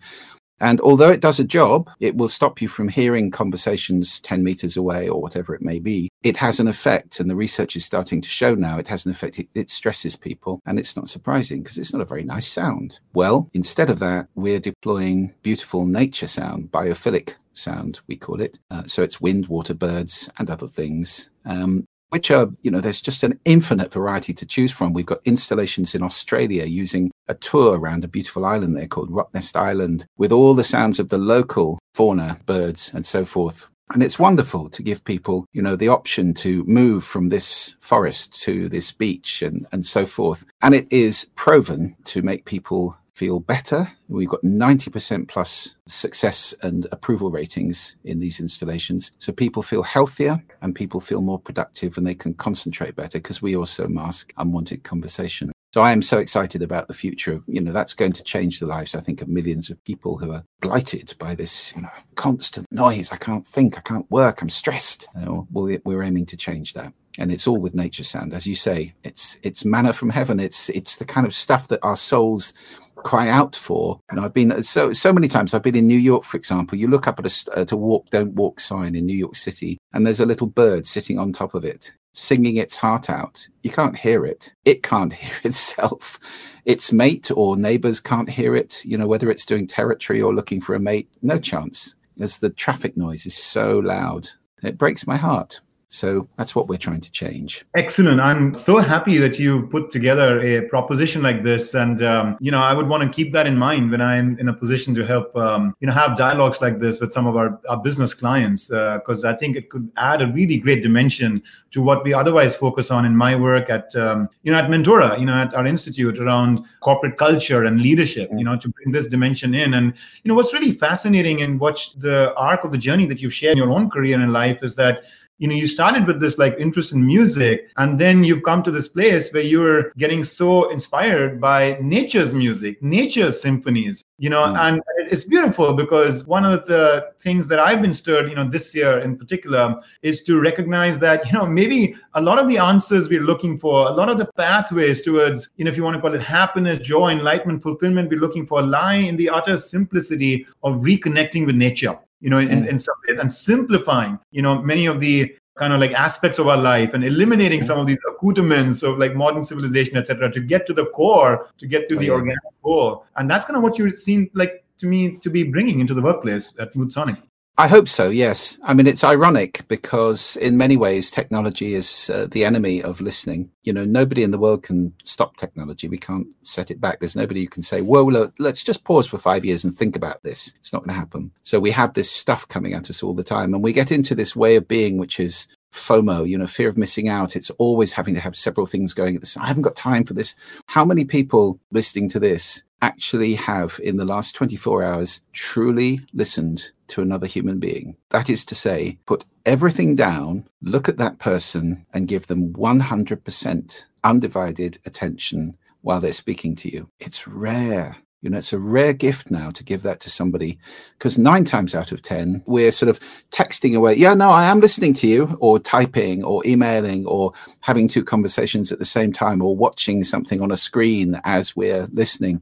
[0.63, 4.77] And although it does a job, it will stop you from hearing conversations 10 meters
[4.77, 6.09] away or whatever it may be.
[6.23, 9.11] It has an effect, and the research is starting to show now it has an
[9.11, 9.41] effect.
[9.41, 13.01] It, it stresses people, and it's not surprising because it's not a very nice sound.
[13.13, 18.61] Well, instead of that, we're deploying beautiful nature sound, biophilic sound, we call it.
[18.71, 21.29] Uh, so it's wind, water, birds, and other things.
[21.45, 24.93] Um, which are, you know, there's just an infinite variety to choose from.
[24.93, 29.57] We've got installations in Australia using a tour around a beautiful island there called Rottnest
[29.57, 33.71] Island with all the sounds of the local fauna, birds, and so forth.
[33.95, 38.39] And it's wonderful to give people, you know, the option to move from this forest
[38.43, 40.45] to this beach and, and so forth.
[40.61, 43.89] And it is proven to make people feel better.
[44.09, 49.13] We've got 90% plus success and approval ratings in these installations.
[49.19, 53.43] So people feel healthier and people feel more productive and they can concentrate better because
[53.43, 55.53] we also mask unwanted conversation.
[55.75, 58.61] So I am so excited about the future of, you know, that's going to change
[58.61, 61.89] the lives, I think, of millions of people who are blighted by this, you know,
[62.15, 63.11] constant noise.
[63.11, 65.09] I can't think, I can't work, I'm stressed.
[65.17, 68.47] Uh, you know, we're aiming to change that and it's all with nature sound as
[68.47, 71.97] you say it's it's manna from heaven it's it's the kind of stuff that our
[71.97, 72.53] souls
[72.97, 74.01] cry out for.
[74.11, 75.55] And I've been so so many times.
[75.55, 76.79] I've been in New York, for example.
[76.79, 79.79] You look up at a, at a walk don't walk sign in New York City,
[79.93, 83.47] and there's a little bird sitting on top of it, singing its heart out.
[83.63, 84.55] You can't hear it.
[84.65, 86.19] It can't hear itself.
[86.65, 88.85] Its mate or neighbors can't hear it.
[88.85, 91.09] You know whether it's doing territory or looking for a mate.
[91.23, 94.29] No chance, as the traffic noise is so loud.
[94.63, 95.61] It breaks my heart.
[95.93, 97.67] So that's what we're trying to change.
[97.77, 98.19] Excellent.
[98.19, 102.63] I'm so happy that you put together a proposition like this, and um, you know,
[102.63, 105.37] I would want to keep that in mind when I'm in a position to help,
[105.37, 109.23] um, you know, have dialogues like this with some of our, our business clients, because
[109.23, 112.91] uh, I think it could add a really great dimension to what we otherwise focus
[112.91, 116.19] on in my work at, um, you know, at Mentora, you know, at our institute
[116.19, 119.75] around corporate culture and leadership, you know, to bring this dimension in.
[119.75, 123.35] And you know, what's really fascinating and watch the arc of the journey that you've
[123.35, 125.03] shared in your own career and life is that
[125.43, 128.71] you know you started with this like interest in music and then you've come to
[128.71, 134.57] this place where you're getting so inspired by nature's music nature's symphonies you know mm.
[134.57, 138.73] and it's beautiful because one of the things that i've been stirred you know this
[138.73, 143.09] year in particular is to recognize that you know maybe a lot of the answers
[143.09, 146.01] we're looking for a lot of the pathways towards you know if you want to
[146.01, 150.77] call it happiness joy enlightenment fulfillment we're looking for lie in the utter simplicity of
[150.77, 152.69] reconnecting with nature you know, in, mm.
[152.69, 156.49] in some ways, and simplifying, you know, many of the kind of like aspects of
[156.49, 157.65] our life and eliminating mm.
[157.65, 161.67] some of these accoutrements of like modern civilization, etc., to get to the core, to
[161.67, 162.13] get to oh, the yeah.
[162.13, 163.05] organic core.
[163.17, 166.03] And that's kind of what you seem like to me to be bringing into the
[166.03, 167.21] workplace at Moodsonic.
[167.59, 168.57] I hope so, yes.
[168.63, 173.51] I mean, it's ironic because in many ways, technology is uh, the enemy of listening.
[173.63, 175.87] You know, nobody in the world can stop technology.
[175.87, 176.99] We can't set it back.
[176.99, 179.97] There's nobody who can say, whoa, look, let's just pause for five years and think
[179.97, 180.55] about this.
[180.61, 181.31] It's not going to happen.
[181.43, 183.53] So we have this stuff coming at us all the time.
[183.53, 186.79] And we get into this way of being, which is FOMO, you know, fear of
[186.79, 187.37] missing out.
[187.37, 189.43] It's always having to have several things going at the same.
[189.43, 190.35] I haven't got time for this.
[190.67, 196.71] How many people listening to this actually have, in the last 24 hours, truly listened
[196.89, 197.97] to another human being?
[198.11, 203.87] That is to say, put everything down, look at that person, and give them 100%
[204.05, 206.89] undivided attention while they're speaking to you.
[207.01, 207.97] It's rare.
[208.23, 210.57] You know, it's a rare gift now to give that to somebody
[210.97, 213.01] because nine times out of 10, we're sort of
[213.33, 213.97] texting away.
[213.97, 218.71] Yeah, no, I am listening to you, or typing, or emailing, or having two conversations
[218.71, 222.41] at the same time, or watching something on a screen as we're listening,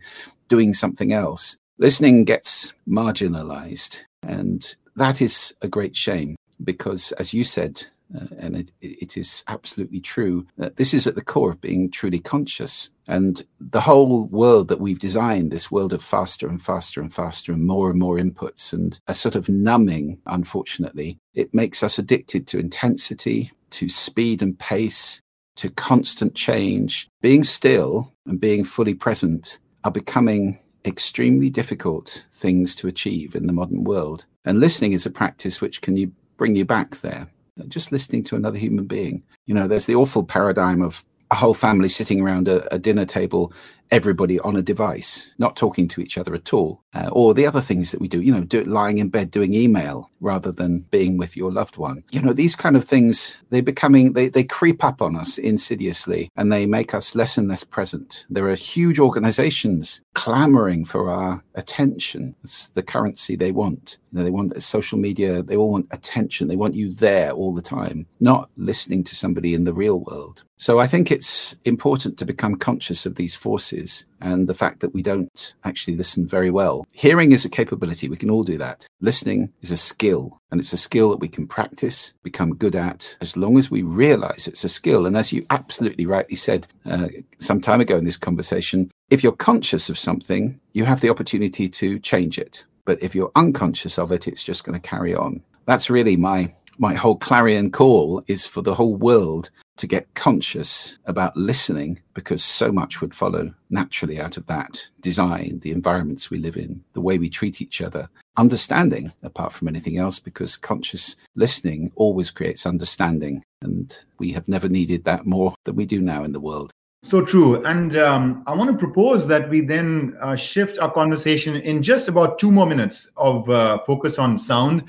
[0.48, 1.56] doing something else.
[1.78, 4.02] Listening gets marginalized.
[4.22, 7.82] And that is a great shame because, as you said,
[8.14, 11.90] uh, and it, it is absolutely true that this is at the core of being
[11.90, 12.90] truly conscious.
[13.08, 17.52] And the whole world that we've designed, this world of faster and faster and faster
[17.52, 22.46] and more and more inputs and a sort of numbing, unfortunately, it makes us addicted
[22.48, 25.20] to intensity, to speed and pace,
[25.56, 27.08] to constant change.
[27.20, 33.52] Being still and being fully present are becoming extremely difficult things to achieve in the
[33.52, 34.26] modern world.
[34.44, 37.28] And listening is a practice which can you bring you back there
[37.68, 39.22] just listening to another human being.
[39.46, 43.04] You know, there's the awful paradigm of a whole family sitting around a, a dinner
[43.04, 43.52] table
[43.90, 46.82] everybody on a device, not talking to each other at all.
[46.92, 49.54] Uh, or the other things that we do, you know, do, lying in bed doing
[49.54, 52.02] email rather than being with your loved one.
[52.10, 56.30] You know, these kind of things, they're becoming, they, they creep up on us insidiously
[56.36, 58.26] and they make us less and less present.
[58.28, 62.34] There are huge organizations clamoring for our attention.
[62.42, 63.98] It's the currency they want.
[64.10, 66.48] You know, they want social media, they all want attention.
[66.48, 70.42] They want you there all the time, not listening to somebody in the real world.
[70.56, 73.79] So I think it's important to become conscious of these forces
[74.20, 76.86] and the fact that we don't actually listen very well.
[76.92, 78.08] Hearing is a capability.
[78.08, 78.86] We can all do that.
[79.00, 83.16] Listening is a skill, and it's a skill that we can practice, become good at,
[83.20, 85.06] as long as we realize it's a skill.
[85.06, 89.32] And as you absolutely rightly said uh, some time ago in this conversation, if you're
[89.32, 92.64] conscious of something, you have the opportunity to change it.
[92.84, 95.42] But if you're unconscious of it, it's just going to carry on.
[95.66, 100.98] That's really my my whole clarion call is for the whole world to get conscious
[101.06, 106.38] about listening because so much would follow naturally out of that design, the environments we
[106.38, 111.16] live in, the way we treat each other, understanding apart from anything else, because conscious
[111.34, 113.42] listening always creates understanding.
[113.62, 116.72] And we have never needed that more than we do now in the world.
[117.02, 117.64] So true.
[117.64, 122.08] And um, I want to propose that we then uh, shift our conversation in just
[122.08, 124.84] about two more minutes of uh, focus on sound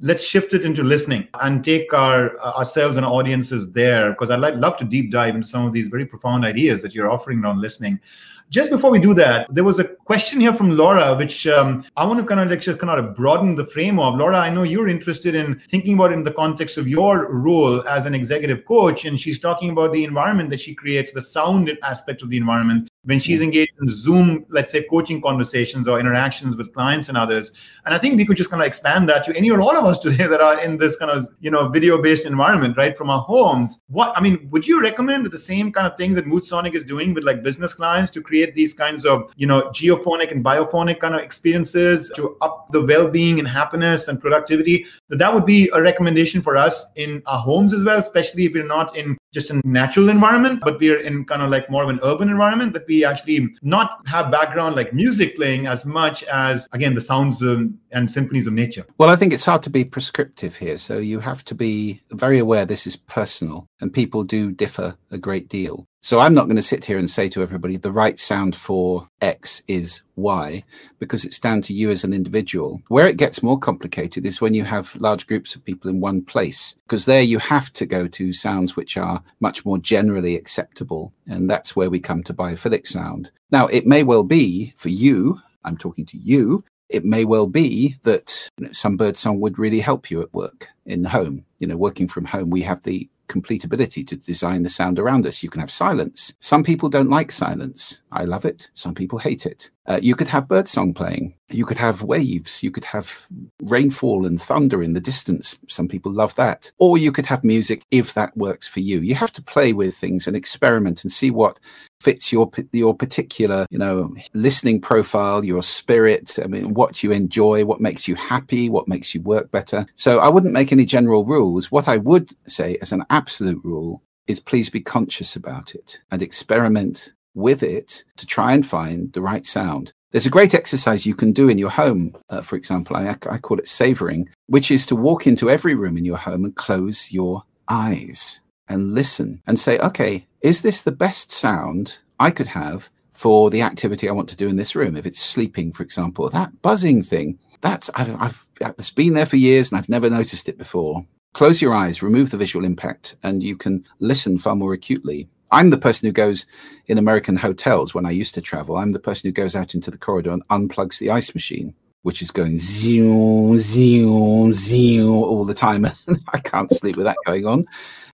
[0.00, 4.40] let's shift it into listening and take our uh, ourselves and audiences there because I'd
[4.40, 7.42] like, love to deep dive into some of these very profound ideas that you're offering
[7.42, 8.00] around listening.
[8.48, 12.06] Just before we do that, there was a question here from Laura, which um, I
[12.06, 14.14] want to kind of like just kind of broaden the frame of.
[14.14, 18.06] Laura, I know you're interested in thinking about in the context of your role as
[18.06, 22.22] an executive coach, and she's talking about the environment that she creates, the sound aspect
[22.22, 26.74] of the environment when she's engaged in Zoom, let's say coaching conversations or interactions with
[26.74, 27.52] clients and others.
[27.84, 29.84] And I think we could just kind of expand that to any or all of
[29.84, 32.98] us today that are in this kind of, you know, video-based environment, right?
[32.98, 33.80] From our homes.
[33.88, 37.14] What I mean, would you recommend the same kind of thing that Moodsonic is doing
[37.14, 41.14] with like business clients to create these kinds of, you know, geophonic and biophonic kind
[41.14, 44.84] of experiences to up the well-being and happiness and productivity?
[45.08, 48.52] That that would be a recommendation for us in our homes as well, especially if
[48.52, 51.90] we're not in just a natural environment, but we're in kind of like more of
[51.90, 56.66] an urban environment that we actually not have background like music playing as much as,
[56.72, 58.84] again, the sounds of, and symphonies of nature.
[58.96, 60.78] Well, I think it's hard to be prescriptive here.
[60.78, 65.18] So you have to be very aware this is personal and people do differ a
[65.18, 65.86] great deal.
[66.06, 69.08] So I'm not going to sit here and say to everybody the right sound for
[69.20, 70.62] X is Y
[71.00, 72.80] because it's down to you as an individual.
[72.86, 76.22] Where it gets more complicated is when you have large groups of people in one
[76.22, 81.12] place because there you have to go to sounds which are much more generally acceptable.
[81.26, 83.32] And that's where we come to biophilic sound.
[83.50, 87.96] Now, it may well be for you, I'm talking to you, it may well be
[88.02, 91.44] that you know, some bird song would really help you at work in the home.
[91.58, 95.26] You know, working from home, we have the complete ability to design the sound around
[95.26, 95.42] us.
[95.42, 96.34] You can have silence.
[96.38, 98.02] Some people don't like silence.
[98.12, 98.70] I love it.
[98.74, 99.70] Some people hate it.
[99.88, 101.34] Uh, you could have birdsong playing.
[101.48, 102.62] You could have waves.
[102.62, 103.28] You could have
[103.62, 105.56] rainfall and thunder in the distance.
[105.68, 106.72] Some people love that.
[106.78, 109.00] Or you could have music if that works for you.
[109.00, 111.60] You have to play with things and experiment and see what
[112.00, 116.36] fits your your particular, you know, listening profile, your spirit.
[116.42, 119.86] I mean, what you enjoy, what makes you happy, what makes you work better.
[119.94, 121.70] So I wouldn't make any general rules.
[121.70, 126.20] What I would say as an absolute rule is please be conscious about it and
[126.20, 129.92] experiment with it to try and find the right sound.
[130.10, 133.38] There's a great exercise you can do in your home, uh, for example, I, I
[133.38, 137.12] call it savoring, which is to walk into every room in your home and close
[137.12, 142.90] your eyes and listen and say, okay, is this the best sound I could have
[143.12, 144.96] for the activity I want to do in this room?
[144.96, 149.36] If it's sleeping, for example, that buzzing thing, that's I've, I've it's been there for
[149.36, 151.04] years and I've never noticed it before.
[151.34, 155.70] Close your eyes, remove the visual impact, and you can listen far more acutely I'm
[155.70, 156.46] the person who goes
[156.86, 158.76] in American hotels when I used to travel.
[158.76, 162.22] I'm the person who goes out into the corridor and unplugs the ice machine, which
[162.22, 165.86] is going zoom, zoom, zoom all the time.
[166.32, 167.64] I can't sleep with that going on.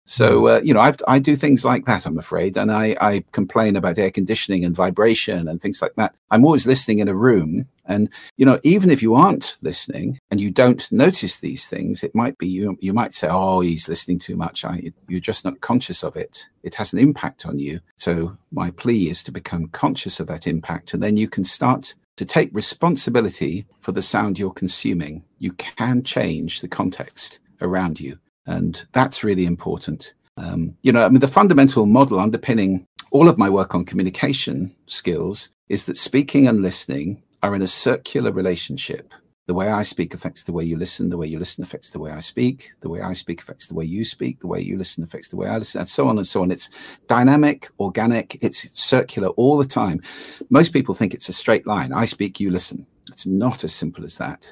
[0.09, 2.07] So uh, you know, I've, i do things like that.
[2.07, 6.15] I'm afraid, and I, I complain about air conditioning and vibration and things like that.
[6.31, 10.41] I'm always listening in a room, and you know, even if you aren't listening and
[10.41, 12.75] you don't notice these things, it might be you.
[12.81, 16.49] You might say, "Oh, he's listening too much." I, you're just not conscious of it.
[16.63, 17.79] It has an impact on you.
[17.95, 21.93] So my plea is to become conscious of that impact, and then you can start
[22.15, 25.23] to take responsibility for the sound you're consuming.
[25.37, 28.17] You can change the context around you.
[28.49, 30.15] And that's really important.
[30.35, 34.75] Um, you know, I mean, the fundamental model underpinning all of my work on communication
[34.87, 39.13] skills is that speaking and listening are in a circular relationship.
[39.45, 41.09] The way I speak affects the way you listen.
[41.09, 42.71] The way you listen affects the way I speak.
[42.81, 44.39] The way I speak affects the way you speak.
[44.39, 46.49] The way you listen affects the way I listen, and so on and so on.
[46.49, 46.69] It's
[47.07, 50.01] dynamic, organic, it's circular all the time.
[50.49, 51.93] Most people think it's a straight line.
[51.93, 52.85] I speak, you listen.
[53.11, 54.51] It's not as simple as that.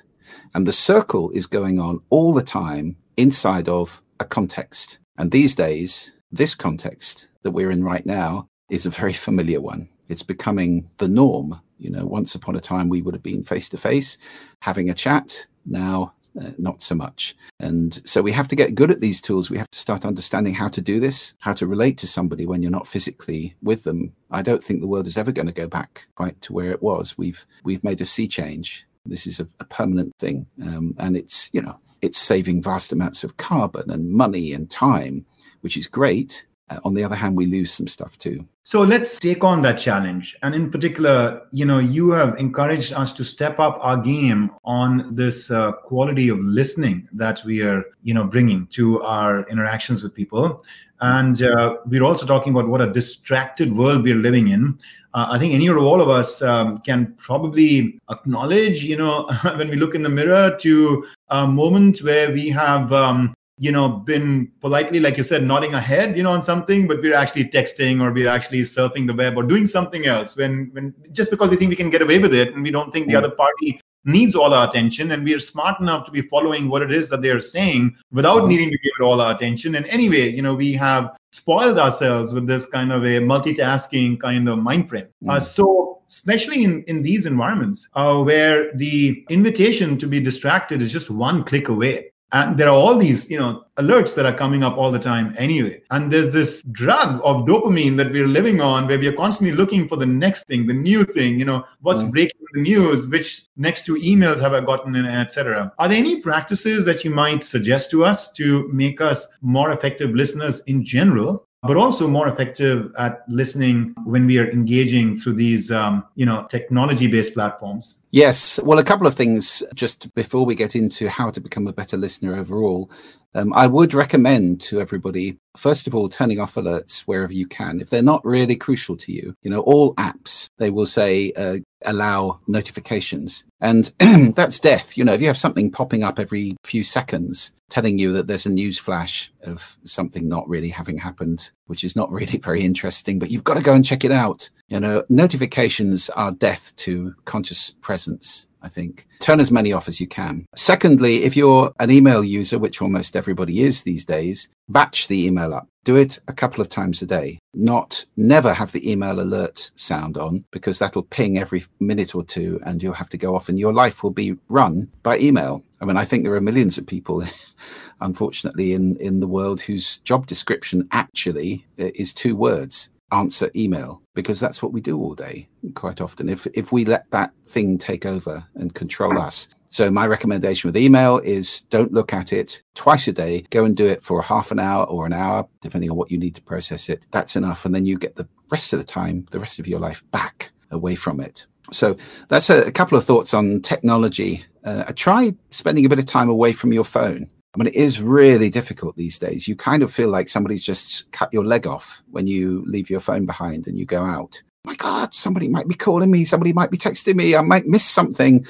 [0.53, 4.99] And the circle is going on all the time inside of a context.
[5.17, 9.89] And these days, this context that we're in right now is a very familiar one.
[10.07, 13.69] It's becoming the norm you know, once upon a time we would have been face
[13.69, 14.17] to face
[14.61, 15.45] having a chat.
[15.65, 17.35] Now, uh, not so much.
[17.59, 19.49] And so we have to get good at these tools.
[19.49, 22.61] We have to start understanding how to do this, how to relate to somebody when
[22.61, 24.13] you're not physically with them.
[24.29, 26.83] I don't think the world is ever going to go back quite to where it
[26.83, 27.17] was.
[27.17, 28.85] We've we've made a sea change.
[29.05, 33.23] This is a, a permanent thing, um, and it's you know it's saving vast amounts
[33.23, 35.25] of carbon and money and time,
[35.61, 36.45] which is great.
[36.69, 38.45] Uh, on the other hand, we lose some stuff too.
[38.63, 40.35] So let's take on that challenge.
[40.43, 45.15] And in particular, you know, you have encouraged us to step up our game on
[45.15, 50.13] this uh, quality of listening that we are, you know, bringing to our interactions with
[50.13, 50.65] people.
[50.99, 54.77] And uh, we're also talking about what a distracted world we're living in.
[55.13, 59.27] Uh, I think any or all of us um, can probably acknowledge, you know,
[59.57, 63.89] when we look in the mirror to a moment where we have um, you know
[63.89, 67.43] been politely like you said nodding our head you know on something but we're actually
[67.43, 71.49] texting or we're actually surfing the web or doing something else when when just because
[71.49, 73.17] we think we can get away with it and we don't think the mm.
[73.17, 76.81] other party needs all our attention and we are smart enough to be following what
[76.81, 78.47] it is that they're saying without mm.
[78.47, 82.33] needing to give it all our attention and anyway you know we have spoiled ourselves
[82.33, 85.29] with this kind of a multitasking kind of mind frame mm.
[85.29, 90.91] uh, so especially in, in these environments uh, where the invitation to be distracted is
[90.91, 94.63] just one click away and there are all these you know alerts that are coming
[94.63, 95.81] up all the time anyway.
[95.91, 99.87] And there's this drug of dopamine that we're living on where we are constantly looking
[99.87, 102.11] for the next thing the new thing you know what's mm.
[102.11, 106.21] breaking the news which next two emails have i gotten in etc are there any
[106.21, 111.46] practices that you might suggest to us to make us more effective listeners in general
[111.63, 116.45] but also more effective at listening when we are engaging through these um, you know
[116.49, 117.95] technology based platforms.
[118.11, 118.59] Yes.
[118.63, 121.97] Well a couple of things just before we get into how to become a better
[121.97, 122.89] listener overall.
[123.35, 127.79] Um, I would recommend to everybody, first of all, turning off alerts wherever you can.
[127.79, 131.57] If they're not really crucial to you, you know, all apps, they will say, uh,
[131.87, 133.43] allow notifications.
[133.59, 133.91] And
[134.35, 134.97] that's death.
[134.97, 138.45] You know, if you have something popping up every few seconds telling you that there's
[138.45, 143.19] a news flash of something not really having happened, which is not really very interesting,
[143.19, 144.49] but you've got to go and check it out.
[144.67, 148.47] You know, notifications are death to conscious presence.
[148.67, 149.07] I think.
[149.21, 150.45] Turn as many off as you can.
[150.53, 155.53] Secondly, if you're an email user, which almost everybody is these days, batch the email
[155.53, 155.69] up.
[155.85, 157.39] Do it a couple of times a day.
[157.53, 162.59] Not never have the email alert sound on because that'll ping every minute or two
[162.65, 165.63] and you'll have to go off and your life will be run by email.
[165.79, 167.23] I mean, I think there are millions of people,
[168.01, 174.01] unfortunately, in, in the world whose job description actually uh, is two words answer email
[174.13, 176.29] because that's what we do all day quite often.
[176.29, 179.47] If if we let that thing take over and control us.
[179.69, 183.45] So my recommendation with email is don't look at it twice a day.
[183.49, 186.09] Go and do it for a half an hour or an hour depending on what
[186.09, 187.05] you need to process it.
[187.11, 187.65] That's enough.
[187.65, 190.51] And then you get the rest of the time the rest of your life back
[190.71, 191.45] away from it.
[191.71, 191.97] So
[192.29, 194.45] that's a, a couple of thoughts on technology.
[194.63, 198.01] Uh, try spending a bit of time away from your phone I mean, it is
[198.01, 199.47] really difficult these days.
[199.47, 202.99] You kind of feel like somebody's just cut your leg off when you leave your
[202.99, 204.41] phone behind and you go out.
[204.65, 206.25] My God, somebody might be calling me.
[206.25, 207.35] Somebody might be texting me.
[207.35, 208.45] I might miss something.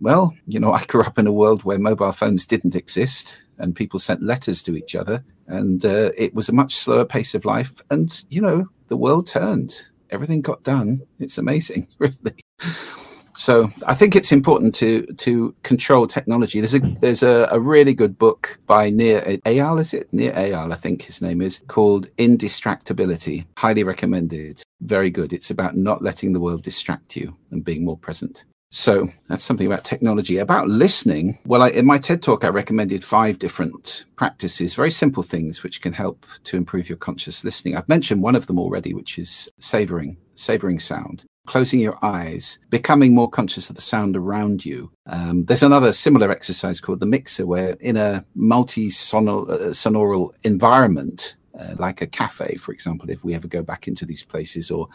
[0.00, 3.76] Well, you know, I grew up in a world where mobile phones didn't exist and
[3.76, 5.24] people sent letters to each other.
[5.46, 7.80] And uh, it was a much slower pace of life.
[7.90, 9.76] And, you know, the world turned.
[10.10, 11.02] Everything got done.
[11.20, 12.34] It's amazing, really.
[13.36, 16.60] So I think it's important to to control technology.
[16.60, 20.12] There's a there's a, a really good book by Nir Eyal, is it?
[20.12, 23.46] Nir Eyal, I think his name is, called Indistractability.
[23.56, 24.62] Highly recommended.
[24.80, 25.32] Very good.
[25.32, 28.44] It's about not letting the world distract you and being more present.
[28.74, 30.38] So that's something about technology.
[30.38, 35.22] About listening, well, I, in my TED talk, I recommended five different practices, very simple
[35.22, 37.76] things which can help to improve your conscious listening.
[37.76, 43.14] I've mentioned one of them already, which is savoring, savoring sound closing your eyes, becoming
[43.14, 44.90] more conscious of the sound around you.
[45.06, 51.74] Um, there's another similar exercise called the mixer, where in a multi uh, environment, uh,
[51.78, 54.88] like a cafe, for example, if we ever go back into these places or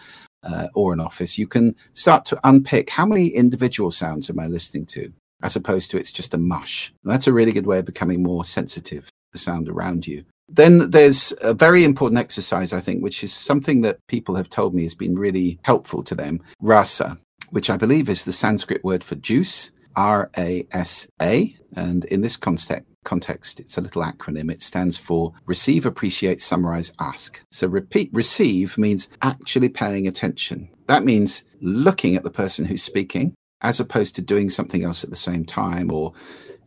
[0.43, 4.47] uh, or an office, you can start to unpick how many individual sounds am I
[4.47, 5.11] listening to,
[5.43, 6.93] as opposed to it's just a mush.
[7.03, 10.23] And that's a really good way of becoming more sensitive to the sound around you.
[10.49, 14.73] Then there's a very important exercise, I think, which is something that people have told
[14.73, 17.17] me has been really helpful to them rasa,
[17.49, 19.71] which I believe is the Sanskrit word for juice.
[19.97, 21.55] R A S A.
[21.75, 24.51] And in this context, context, it's a little acronym.
[24.51, 27.41] It stands for receive, appreciate, summarize, ask.
[27.51, 30.69] So repeat, receive means actually paying attention.
[30.87, 35.09] That means looking at the person who's speaking as opposed to doing something else at
[35.09, 36.13] the same time or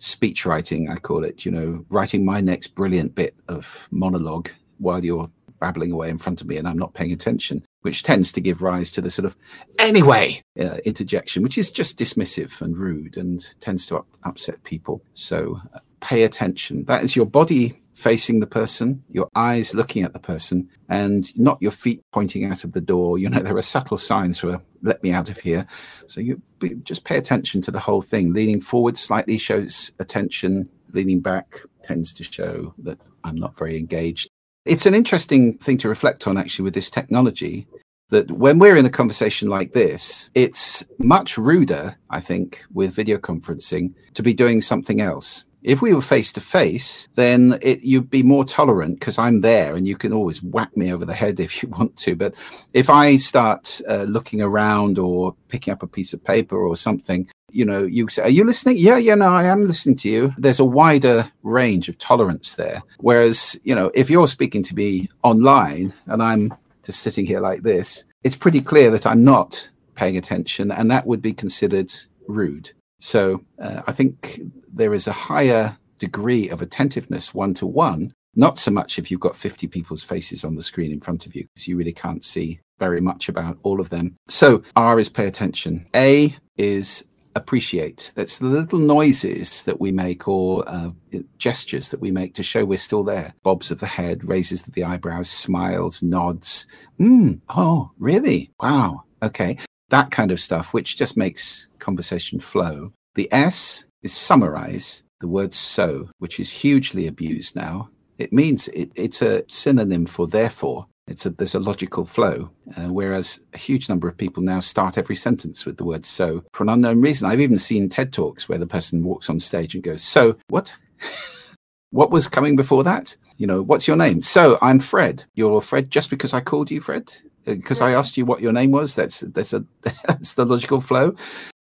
[0.00, 4.48] speech writing, I call it, you know, writing my next brilliant bit of monologue
[4.78, 5.30] while you're
[5.60, 8.62] babbling away in front of me and I'm not paying attention, which tends to give
[8.62, 9.36] rise to the sort of
[9.78, 15.02] anyway uh, interjection, which is just dismissive and rude and tends to up- upset people.
[15.12, 16.86] So uh, pay attention.
[16.86, 21.60] That is your body facing the person, your eyes looking at the person, and not
[21.60, 23.18] your feet pointing out of the door.
[23.18, 25.66] You know, there are subtle signs for let me out of here.
[26.06, 26.40] So you
[26.82, 28.32] just pay attention to the whole thing.
[28.32, 34.28] Leaning forward slightly shows attention, leaning back tends to show that I'm not very engaged.
[34.64, 37.66] It's an interesting thing to reflect on actually with this technology
[38.10, 43.18] that when we're in a conversation like this, it's much ruder, I think, with video
[43.18, 45.44] conferencing to be doing something else.
[45.62, 49.74] If we were face to face, then it, you'd be more tolerant because I'm there
[49.74, 52.16] and you can always whack me over the head if you want to.
[52.16, 52.34] But
[52.72, 57.28] if I start uh, looking around or picking up a piece of paper or something,
[57.50, 58.76] you know, you say, Are you listening?
[58.78, 60.34] Yeah, yeah, no, I am listening to you.
[60.38, 62.82] There's a wider range of tolerance there.
[62.98, 67.62] Whereas, you know, if you're speaking to me online and I'm just sitting here like
[67.62, 71.92] this, it's pretty clear that I'm not paying attention and that would be considered
[72.28, 72.72] rude.
[73.00, 74.40] So uh, I think
[74.72, 79.20] there is a higher degree of attentiveness one to one, not so much if you've
[79.20, 82.24] got 50 people's faces on the screen in front of you, because you really can't
[82.24, 84.16] see very much about all of them.
[84.28, 85.86] So R is pay attention.
[85.94, 87.04] A is
[87.36, 88.12] appreciate.
[88.16, 90.90] That's the little noises that we make or uh,
[91.38, 93.34] gestures that we make to show we're still there.
[93.42, 96.66] Bobs of the head, raises of the eyebrows, smiles, nods.
[96.98, 98.50] Mm, oh, really?
[98.60, 99.04] Wow.
[99.22, 99.58] Okay.
[99.90, 102.92] That kind of stuff, which just makes conversation flow.
[103.14, 107.90] The S is summarize, the word so, which is hugely abused now.
[108.18, 110.86] It means it, it's a synonym for therefore.
[111.06, 114.96] It's a, there's a logical flow, uh, whereas a huge number of people now start
[114.96, 117.28] every sentence with the word so for an unknown reason.
[117.28, 120.72] I've even seen TED Talks where the person walks on stage and goes, So, what?
[121.90, 123.16] what was coming before that?
[123.38, 124.22] You know, what's your name?
[124.22, 125.24] So, I'm Fred.
[125.34, 127.12] You're Fred just because I called you Fred?
[127.44, 128.94] Because I asked you what your name was.
[128.94, 129.64] That's that's a
[130.06, 131.14] that's the logical flow.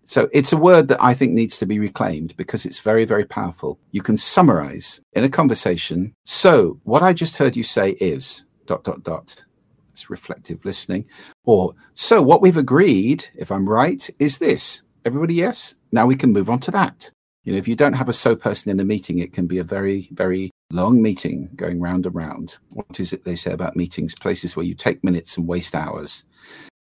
[0.06, 3.26] So it's a word that I think needs to be reclaimed because it's very, very
[3.26, 3.80] powerful.
[3.92, 6.14] You can summarize in a conversation.
[6.26, 9.44] So what I just heard you say is dot, dot, dot.
[9.92, 11.06] It's reflective listening.
[11.46, 14.82] Or, so what we've agreed, if I'm right, is this.
[15.06, 15.76] Everybody, yes?
[15.92, 17.10] Now we can move on to that.
[17.44, 19.60] You know, if you don't have a so person in a meeting, it can be
[19.60, 22.58] a very, very long meeting going round and round.
[22.72, 24.16] What is it they say about meetings?
[24.16, 26.26] Places where you take minutes and waste hours.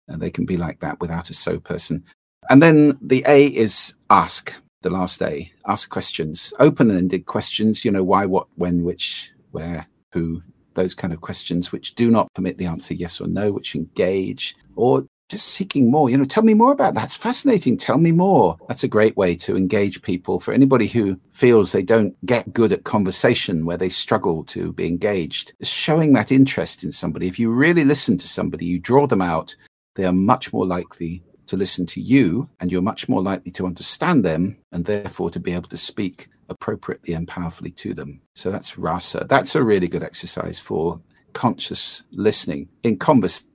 [0.08, 2.04] And they can be like that without a so person.
[2.48, 5.52] And then the A is ask, the last A.
[5.66, 10.42] Ask questions, open ended questions, you know, why, what, when, which, where, who,
[10.74, 14.56] those kind of questions which do not permit the answer yes or no, which engage,
[14.76, 16.10] or just seeking more.
[16.10, 17.06] You know, tell me more about that.
[17.06, 17.76] It's fascinating.
[17.76, 18.58] Tell me more.
[18.68, 20.40] That's a great way to engage people.
[20.40, 24.86] For anybody who feels they don't get good at conversation, where they struggle to be
[24.86, 27.28] engaged, showing that interest in somebody.
[27.28, 29.54] If you really listen to somebody, you draw them out,
[29.94, 33.66] they are much more likely to listen to you and you're much more likely to
[33.66, 38.20] understand them and therefore to be able to speak appropriately and powerfully to them.
[38.34, 39.26] So that's rasa.
[39.28, 41.00] That's a really good exercise for
[41.32, 43.46] conscious listening in conversation,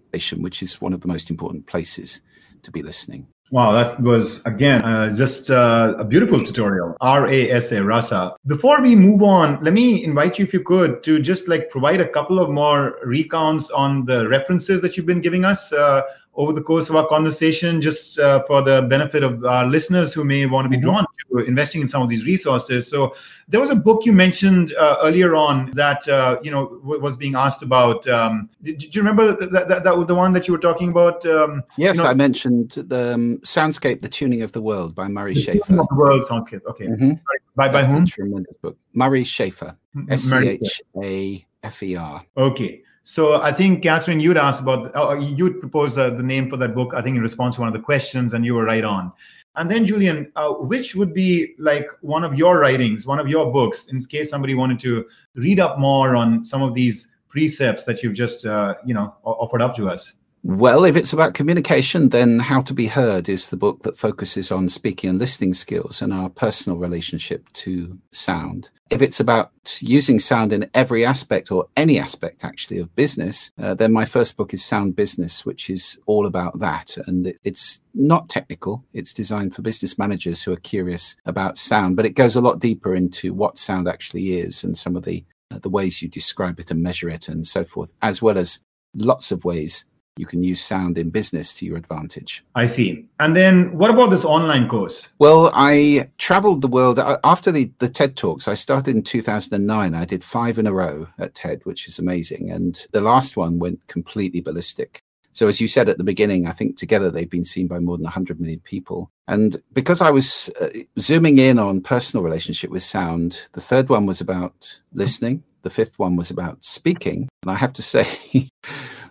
[0.42, 2.22] which is one of the most important places
[2.64, 3.28] to be listening.
[3.52, 6.98] Wow, that was again uh, just uh, a beautiful tutorial.
[7.00, 8.36] R A S A Rasa.
[8.48, 12.02] Before we move on, let me invite you, if you could, to just like provide
[12.02, 15.72] a couple of more recounts on the references that you've been giving us.
[15.72, 16.02] Uh,
[16.36, 20.24] over the course of our conversation, just uh, for the benefit of our listeners who
[20.24, 20.86] may want to be mm-hmm.
[20.86, 22.88] drawn to investing in some of these resources.
[22.88, 23.16] So,
[23.48, 27.16] there was a book you mentioned uh, earlier on that uh, you know w- was
[27.16, 28.08] being asked about.
[28.08, 30.90] Um, did, did, you remember that, that, that, was the one that you were talking
[30.90, 31.26] about?
[31.26, 35.08] Um, yes, you know, I mentioned the um, Soundscape: The Tuning of the World by
[35.08, 35.80] Murray Schafer.
[35.80, 36.66] Of the World Soundscape.
[36.66, 36.88] Okay.
[36.88, 37.12] Mm-hmm.
[37.56, 38.06] By by whom?
[38.06, 38.78] Tremendous book.
[38.94, 39.78] Murray Schafer.
[40.10, 42.26] S C H A F E R.
[42.38, 42.82] Okay.
[43.08, 46.74] So I think Catherine, you'd asked about, oh, you'd proposed the, the name for that
[46.74, 46.96] book.
[46.96, 49.12] I think in response to one of the questions, and you were right on.
[49.58, 53.54] And then Julian, uh, which would be like one of your writings, one of your
[53.54, 58.02] books, in case somebody wanted to read up more on some of these precepts that
[58.02, 60.16] you've just, uh, you know, offered up to us?
[60.48, 64.52] Well, if it's about communication, then How to Be Heard is the book that focuses
[64.52, 68.70] on speaking and listening skills and our personal relationship to sound.
[68.92, 73.74] If it's about using sound in every aspect or any aspect actually of business, uh,
[73.74, 76.96] then my first book is Sound Business, which is all about that.
[77.08, 81.96] And it, it's not technical, it's designed for business managers who are curious about sound,
[81.96, 85.26] but it goes a lot deeper into what sound actually is and some of the
[85.52, 88.60] uh, the ways you describe it and measure it and so forth, as well as
[88.94, 89.86] lots of ways
[90.18, 92.44] you can use sound in business to your advantage.
[92.56, 93.06] I see.
[93.20, 95.10] And then what about this online course?
[95.20, 98.48] Well, I traveled the world after the, the TED Talks.
[98.48, 99.94] I started in 2009.
[99.94, 102.50] I did five in a row at TED, which is amazing.
[102.50, 105.02] And the last one went completely ballistic.
[105.36, 107.98] So, as you said at the beginning, I think together they've been seen by more
[107.98, 109.12] than 100 million people.
[109.28, 114.06] And because I was uh, zooming in on personal relationship with sound, the third one
[114.06, 115.44] was about listening.
[115.64, 117.28] The fifth one was about speaking.
[117.42, 118.08] And I have to say,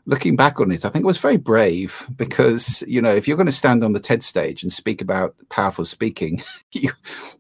[0.07, 3.37] looking back on it, I think it was very brave because you know if you're
[3.37, 6.43] going to stand on the TED stage and speak about powerful speaking,
[6.73, 6.91] you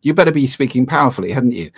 [0.03, 1.71] you better be speaking powerfully, hadn't you?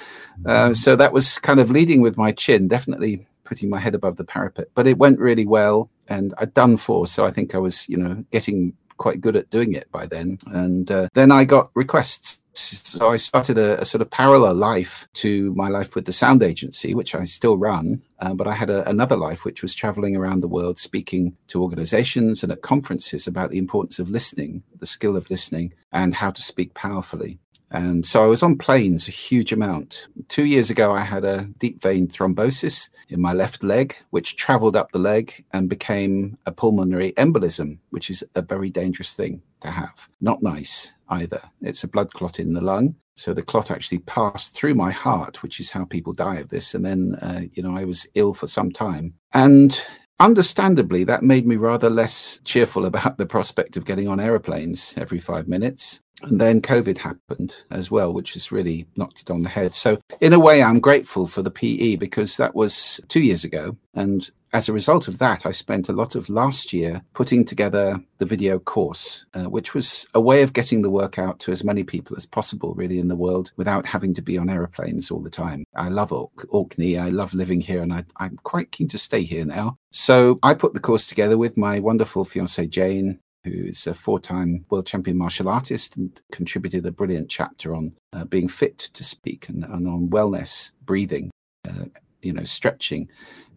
[0.44, 4.16] Uh, so that was kind of leading with my chin, definitely putting my head above
[4.16, 4.68] the parapet.
[4.74, 7.96] But it went really well, and I'd done four, so I think I was you
[7.96, 10.38] know getting quite good at doing it by then.
[10.46, 15.06] And uh, then I got requests so I started a, a, sort of parallel life
[15.14, 18.02] to my life with the sound agency, which I still run.
[18.18, 21.62] Uh, but I had a, another life, which was traveling around the world, speaking to
[21.62, 26.30] organizations and at conferences about the importance of listening, the skill of listening, and how
[26.30, 27.38] to speak powerfully.
[27.70, 30.08] And so I was on planes a huge amount.
[30.28, 34.76] Two years ago, I had a deep vein thrombosis in my left leg, which traveled
[34.76, 39.70] up the leg and became a pulmonary embolism, which is a very dangerous thing to
[39.70, 40.08] have.
[40.20, 41.40] Not nice either.
[41.60, 42.96] It's a blood clot in the lung.
[43.16, 46.74] So the clot actually passed through my heart, which is how people die of this.
[46.74, 49.14] And then, uh, you know, I was ill for some time.
[49.32, 49.82] And
[50.20, 55.18] understandably, that made me rather less cheerful about the prospect of getting on aeroplanes every
[55.18, 56.00] five minutes.
[56.22, 59.74] And then COVID happened as well, which has really knocked it on the head.
[59.74, 63.76] So, in a way, I'm grateful for the PE because that was two years ago.
[63.94, 68.00] And as a result of that, I spent a lot of last year putting together
[68.16, 71.62] the video course, uh, which was a way of getting the work out to as
[71.62, 75.20] many people as possible, really, in the world without having to be on aeroplanes all
[75.20, 75.64] the time.
[75.74, 76.12] I love
[76.48, 76.96] Orkney.
[76.96, 79.76] I love living here, and I, I'm quite keen to stay here now.
[79.90, 84.20] So I put the course together with my wonderful fiancee, Jane, who is a four
[84.20, 89.04] time world champion martial artist and contributed a brilliant chapter on uh, being fit to
[89.04, 91.30] speak and, and on wellness, breathing,
[91.68, 91.86] uh,
[92.22, 93.08] you know, stretching.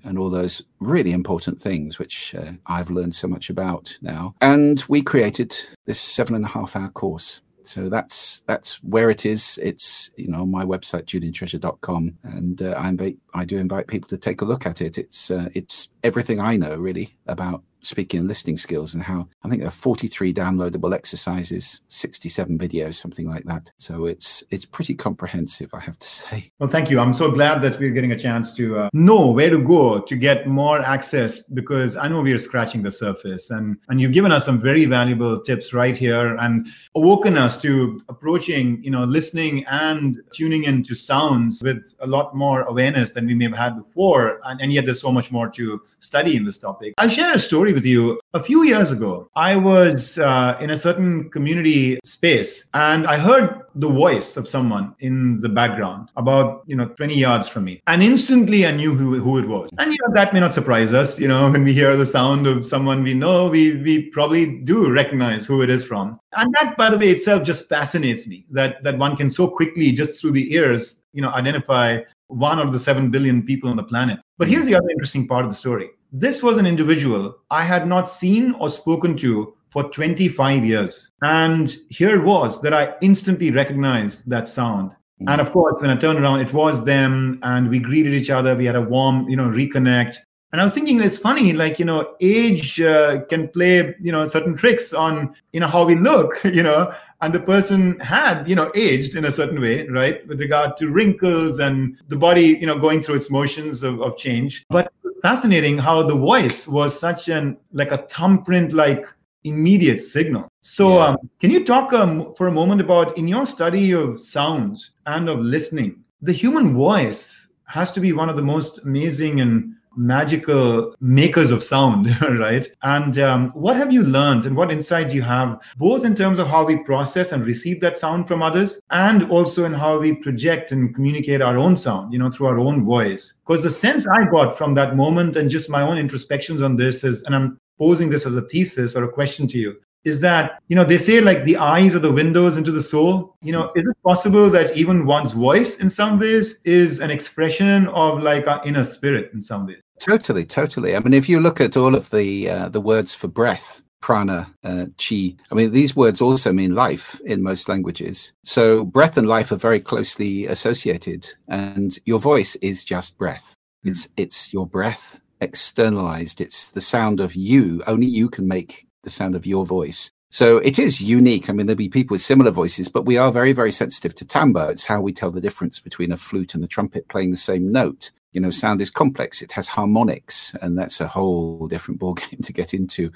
[0.06, 4.34] And all those really important things, which uh, I've learned so much about now.
[4.40, 5.54] And we created
[5.86, 9.60] this seven and a half hour course so that's that's where it is.
[9.62, 14.18] It's you know my website juliantreasure.com, and uh, I invite I do invite people to
[14.18, 14.98] take a look at it.
[14.98, 19.50] It's uh, it's everything I know really about speaking and listening skills and how I
[19.50, 23.72] think there are 43 downloadable exercises, 67 videos, something like that.
[23.78, 26.52] So it's it's pretty comprehensive, I have to say.
[26.60, 27.00] Well, thank you.
[27.00, 30.16] I'm so glad that we're getting a chance to uh, know where to go to
[30.16, 34.32] get more access because I know we are scratching the surface and and you've given
[34.32, 39.66] us some very valuable tips right here and awoken us to approaching, you know, listening
[39.66, 44.40] and tuning into sounds with a lot more awareness than we may have had before.
[44.46, 46.94] And, and yet there's so much more to study in this topic.
[46.98, 48.20] I'll share a story story with you.
[48.34, 53.62] A few years ago, I was uh, in a certain community space and I heard
[53.76, 57.82] the voice of someone in the background about, you know, 20 yards from me.
[57.88, 59.70] And instantly I knew who, who it was.
[59.78, 61.20] And, you know, that may not surprise us.
[61.20, 64.92] You know, when we hear the sound of someone we know, we, we probably do
[64.92, 66.20] recognize who it is from.
[66.34, 69.92] And that, by the way, itself just fascinates me that, that one can so quickly,
[69.92, 73.84] just through the ears, you know, identify one of the 7 billion people on the
[73.84, 74.20] planet.
[74.38, 77.88] But here's the other interesting part of the story this was an individual I had
[77.88, 81.12] not seen or spoken to for 25 years.
[81.22, 84.92] And here it was that I instantly recognized that sound.
[84.92, 85.30] Mm-hmm.
[85.30, 88.56] And of course, when I turned around, it was them, and we greeted each other.
[88.56, 90.18] We had a warm, you know, reconnect.
[90.52, 94.26] And I was thinking, it's funny, like you know, age uh, can play, you know,
[94.26, 96.92] certain tricks on, you know, how we look, you know.
[97.22, 100.88] And the person had, you know, aged in a certain way, right, with regard to
[100.88, 104.66] wrinkles and the body, you know, going through its motions of, of change.
[104.70, 104.92] But
[105.22, 109.06] fascinating how the voice was such an like a thumbprint like
[109.44, 111.06] immediate signal so yeah.
[111.08, 115.30] um, can you talk um, for a moment about in your study of sounds and
[115.30, 120.96] of listening the human voice has to be one of the most amazing and magical
[121.02, 122.08] makers of sound,
[122.40, 122.68] right?
[122.84, 126.48] And um, what have you learned and what insight you have, both in terms of
[126.48, 130.72] how we process and receive that sound from others, and also in how we project
[130.72, 133.34] and communicate our own sound, you know, through our own voice?
[133.46, 137.04] Because the sense I got from that moment and just my own introspections on this
[137.04, 140.62] is, and I'm posing this as a thesis or a question to you is that
[140.68, 143.72] you know they say like the eyes are the windows into the soul you know
[143.76, 148.48] is it possible that even one's voice in some ways is an expression of like
[148.48, 151.96] our inner spirit in some ways totally totally i mean if you look at all
[151.96, 155.36] of the uh, the words for breath prana, uh, chi.
[155.52, 158.34] I mean, these words also mean life in most languages.
[158.44, 163.56] So breath and life are very closely associated, and your voice is just breath.
[163.86, 163.92] Mm.
[163.92, 166.42] It's it's your breath externalized.
[166.42, 167.84] It's the sound of you.
[167.88, 170.12] Only you can make the sound of your voice.
[170.32, 171.50] So it is unique.
[171.50, 174.26] I mean, there'll be people with similar voices, but we are very, very sensitive to
[174.26, 174.70] timbre.
[174.70, 177.72] It's how we tell the difference between a flute and a trumpet playing the same
[177.72, 178.12] note.
[178.32, 179.42] You know, sound is complex.
[179.42, 183.12] It has harmonics, and that's a whole different ballgame to get into.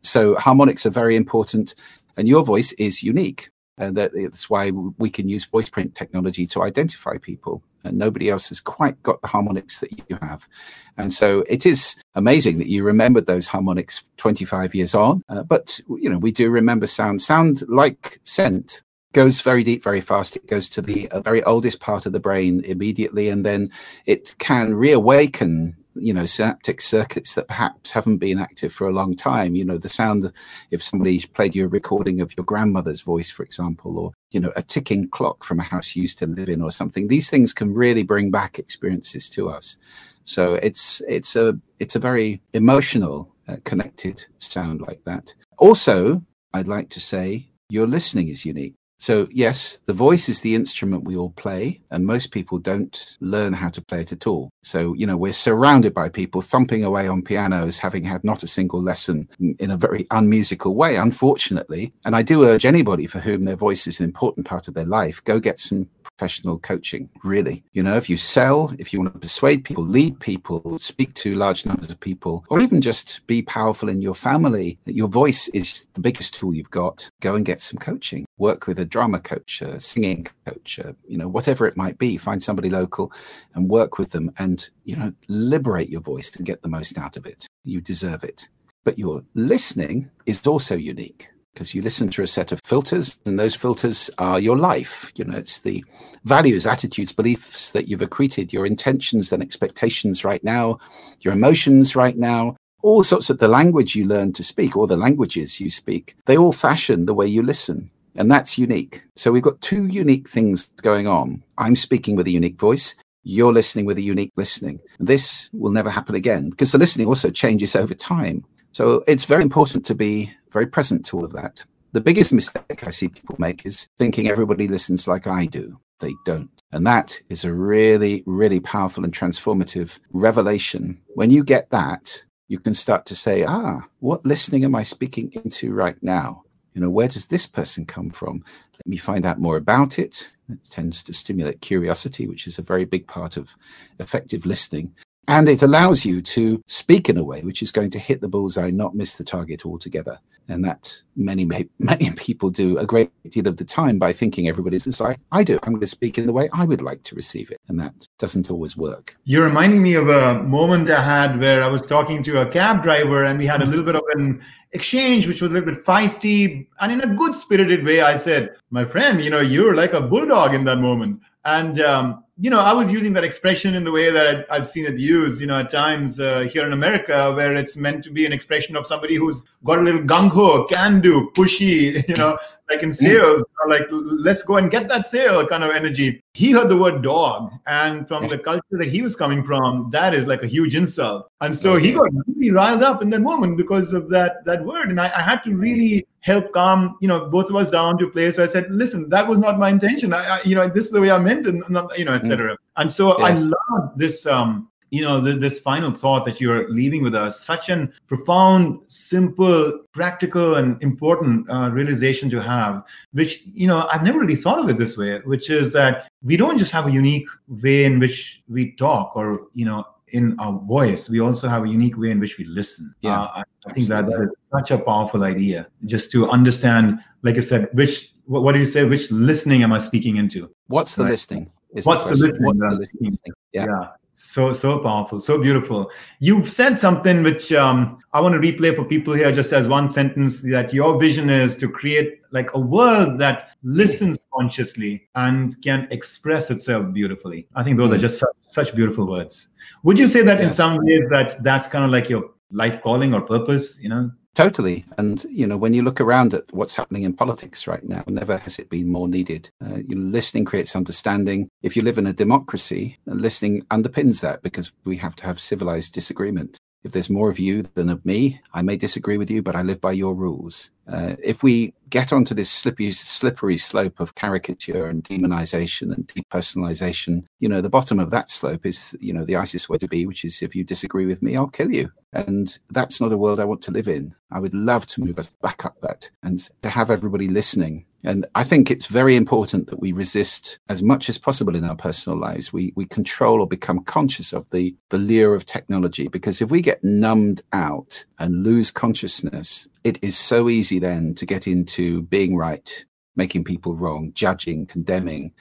[0.00, 1.74] So harmonics are very important,
[2.16, 3.50] and your voice is unique.
[3.76, 7.62] And that's why we can use voice print technology to identify people.
[7.84, 10.48] And nobody else has quite got the harmonics that you have.
[10.96, 15.22] And so it is amazing that you remembered those harmonics 25 years on.
[15.28, 17.20] Uh, but, you know, we do remember sound.
[17.22, 18.82] Sound, like scent,
[19.12, 22.18] goes very deep very fast it goes to the uh, very oldest part of the
[22.18, 23.70] brain immediately and then
[24.06, 29.14] it can reawaken you know synaptic circuits that perhaps haven't been active for a long
[29.14, 29.54] time.
[29.54, 30.32] You know the sound
[30.70, 34.52] if somebody played you a recording of your grandmother's voice for example or you know
[34.56, 37.52] a ticking clock from a house you used to live in or something these things
[37.52, 39.78] can really bring back experiences to us.
[40.24, 45.34] So it's it's a it's a very emotional uh, connected sound like that.
[45.58, 46.22] Also
[46.54, 48.74] i'd like to say your listening is unique
[49.04, 53.52] so, yes, the voice is the instrument we all play, and most people don't learn
[53.52, 54.48] how to play it at all.
[54.62, 58.46] So, you know, we're surrounded by people thumping away on pianos, having had not a
[58.46, 59.28] single lesson
[59.58, 61.92] in a very unmusical way, unfortunately.
[62.06, 64.86] And I do urge anybody for whom their voice is an important part of their
[64.86, 65.86] life go get some
[66.16, 67.64] professional coaching, really.
[67.72, 71.34] You know, if you sell, if you want to persuade people, lead people, speak to
[71.34, 75.86] large numbers of people, or even just be powerful in your family, your voice is
[75.94, 77.10] the biggest tool you've got.
[77.20, 78.24] Go and get some coaching.
[78.38, 82.16] Work with a drama coach, a singing coach, a, you know, whatever it might be.
[82.16, 83.12] Find somebody local
[83.54, 87.16] and work with them and, you know, liberate your voice and get the most out
[87.16, 87.46] of it.
[87.64, 88.48] You deserve it.
[88.84, 93.38] But your listening is also unique because you listen through a set of filters and
[93.38, 95.84] those filters are your life you know it's the
[96.24, 100.78] values attitudes beliefs that you've accreted your intentions and expectations right now
[101.20, 104.96] your emotions right now all sorts of the language you learn to speak or the
[104.96, 109.42] languages you speak they all fashion the way you listen and that's unique so we've
[109.42, 113.96] got two unique things going on i'm speaking with a unique voice you're listening with
[113.96, 118.44] a unique listening this will never happen again because the listening also changes over time
[118.74, 121.64] so it's very important to be very present to all of that.
[121.92, 125.78] The biggest mistake I see people make is thinking everybody listens like I do.
[126.00, 126.50] They don't.
[126.72, 131.00] And that is a really, really powerful and transformative revelation.
[131.14, 135.30] When you get that, you can start to say, ah, what listening am I speaking
[135.44, 136.43] into right now?
[136.74, 138.44] You know, where does this person come from?
[138.74, 140.30] Let me find out more about it.
[140.50, 143.54] It tends to stimulate curiosity, which is a very big part of
[144.00, 144.92] effective listening.
[145.28, 148.28] And it allows you to speak in a way which is going to hit the
[148.28, 150.18] bullseye, not miss the target altogether.
[150.48, 151.44] And that many,
[151.78, 155.42] many people do a great deal of the time by thinking everybody's just like I
[155.42, 155.58] do.
[155.62, 157.60] I'm going to speak in the way I would like to receive it.
[157.68, 159.16] And that doesn't always work.
[159.24, 162.82] You're reminding me of a moment I had where I was talking to a cab
[162.82, 165.84] driver and we had a little bit of an exchange, which was a little bit
[165.84, 166.66] feisty.
[166.80, 170.00] And in a good spirited way, I said, My friend, you know, you're like a
[170.00, 171.20] bulldog in that moment.
[171.44, 174.86] And um, you know, I was using that expression in the way that I've seen
[174.86, 178.26] it used, you know, at times uh, here in America, where it's meant to be
[178.26, 182.36] an expression of somebody who's got a little gung ho, can do, pushy, you know,
[182.70, 183.70] like in sales, mm.
[183.70, 186.22] like let's go and get that sale kind of energy.
[186.32, 190.14] He heard the word dog, and from the culture that he was coming from, that
[190.14, 191.28] is like a huge insult.
[191.40, 194.90] And so he got really riled up in that moment because of that that word.
[194.90, 198.06] And I, I had to really help calm, you know, both of us down to
[198.06, 200.14] a place where I said, listen, that was not my intention.
[200.14, 202.52] I, I you know, this is the way I meant not, you know, etc.
[202.52, 202.56] Mm.
[202.76, 203.40] And so yes.
[203.40, 207.40] I love this um you know the, this final thought that you're leaving with us
[207.44, 212.82] such an profound simple practical and important uh, realization to have
[213.12, 216.36] which you know i've never really thought of it this way which is that we
[216.36, 220.60] don't just have a unique way in which we talk or you know in our
[220.60, 223.72] voice we also have a unique way in which we listen yeah uh, I, I
[223.72, 228.12] think that, that is such a powerful idea just to understand like you said which
[228.26, 231.10] what, what do you say which listening am i speaking into what's the right?
[231.10, 231.50] listening
[231.82, 233.18] what's the, the listening, what's the listening?
[233.52, 233.66] yeah.
[233.66, 235.90] yeah so so powerful, so beautiful.
[236.20, 239.88] You've said something which um, I want to replay for people here, just as one
[239.88, 240.40] sentence.
[240.42, 246.50] That your vision is to create like a world that listens consciously and can express
[246.50, 247.48] itself beautifully.
[247.56, 249.48] I think those are just such, such, beautiful words.
[249.82, 250.44] Would you say that yes.
[250.44, 254.10] in some ways that that's kind of like your life calling or purpose, you know?
[254.34, 254.84] Totally.
[254.98, 258.36] And, you know, when you look around at what's happening in politics right now, never
[258.38, 259.48] has it been more needed.
[259.64, 261.48] Uh, you know, listening creates understanding.
[261.62, 265.94] If you live in a democracy, listening underpins that because we have to have civilized
[265.94, 266.58] disagreement.
[266.82, 269.62] If there's more of you than of me, I may disagree with you, but I
[269.62, 270.70] live by your rules.
[270.86, 277.24] Uh, if we get onto this slippery, slippery slope of caricature and demonization and depersonalization,
[277.40, 280.06] you know, the bottom of that slope is, you know, the ISIS way to be,
[280.06, 281.90] which is if you disagree with me, I'll kill you.
[282.12, 284.14] And that's not a world I want to live in.
[284.30, 288.26] I would love to move us back up that and to have everybody listening and
[288.34, 292.18] I think it's very important that we resist as much as possible in our personal
[292.18, 292.52] lives.
[292.52, 296.60] We we control or become conscious of the, the lure of technology because if we
[296.60, 302.36] get numbed out and lose consciousness, it is so easy then to get into being
[302.36, 302.84] right,
[303.16, 305.32] making people wrong, judging, condemning.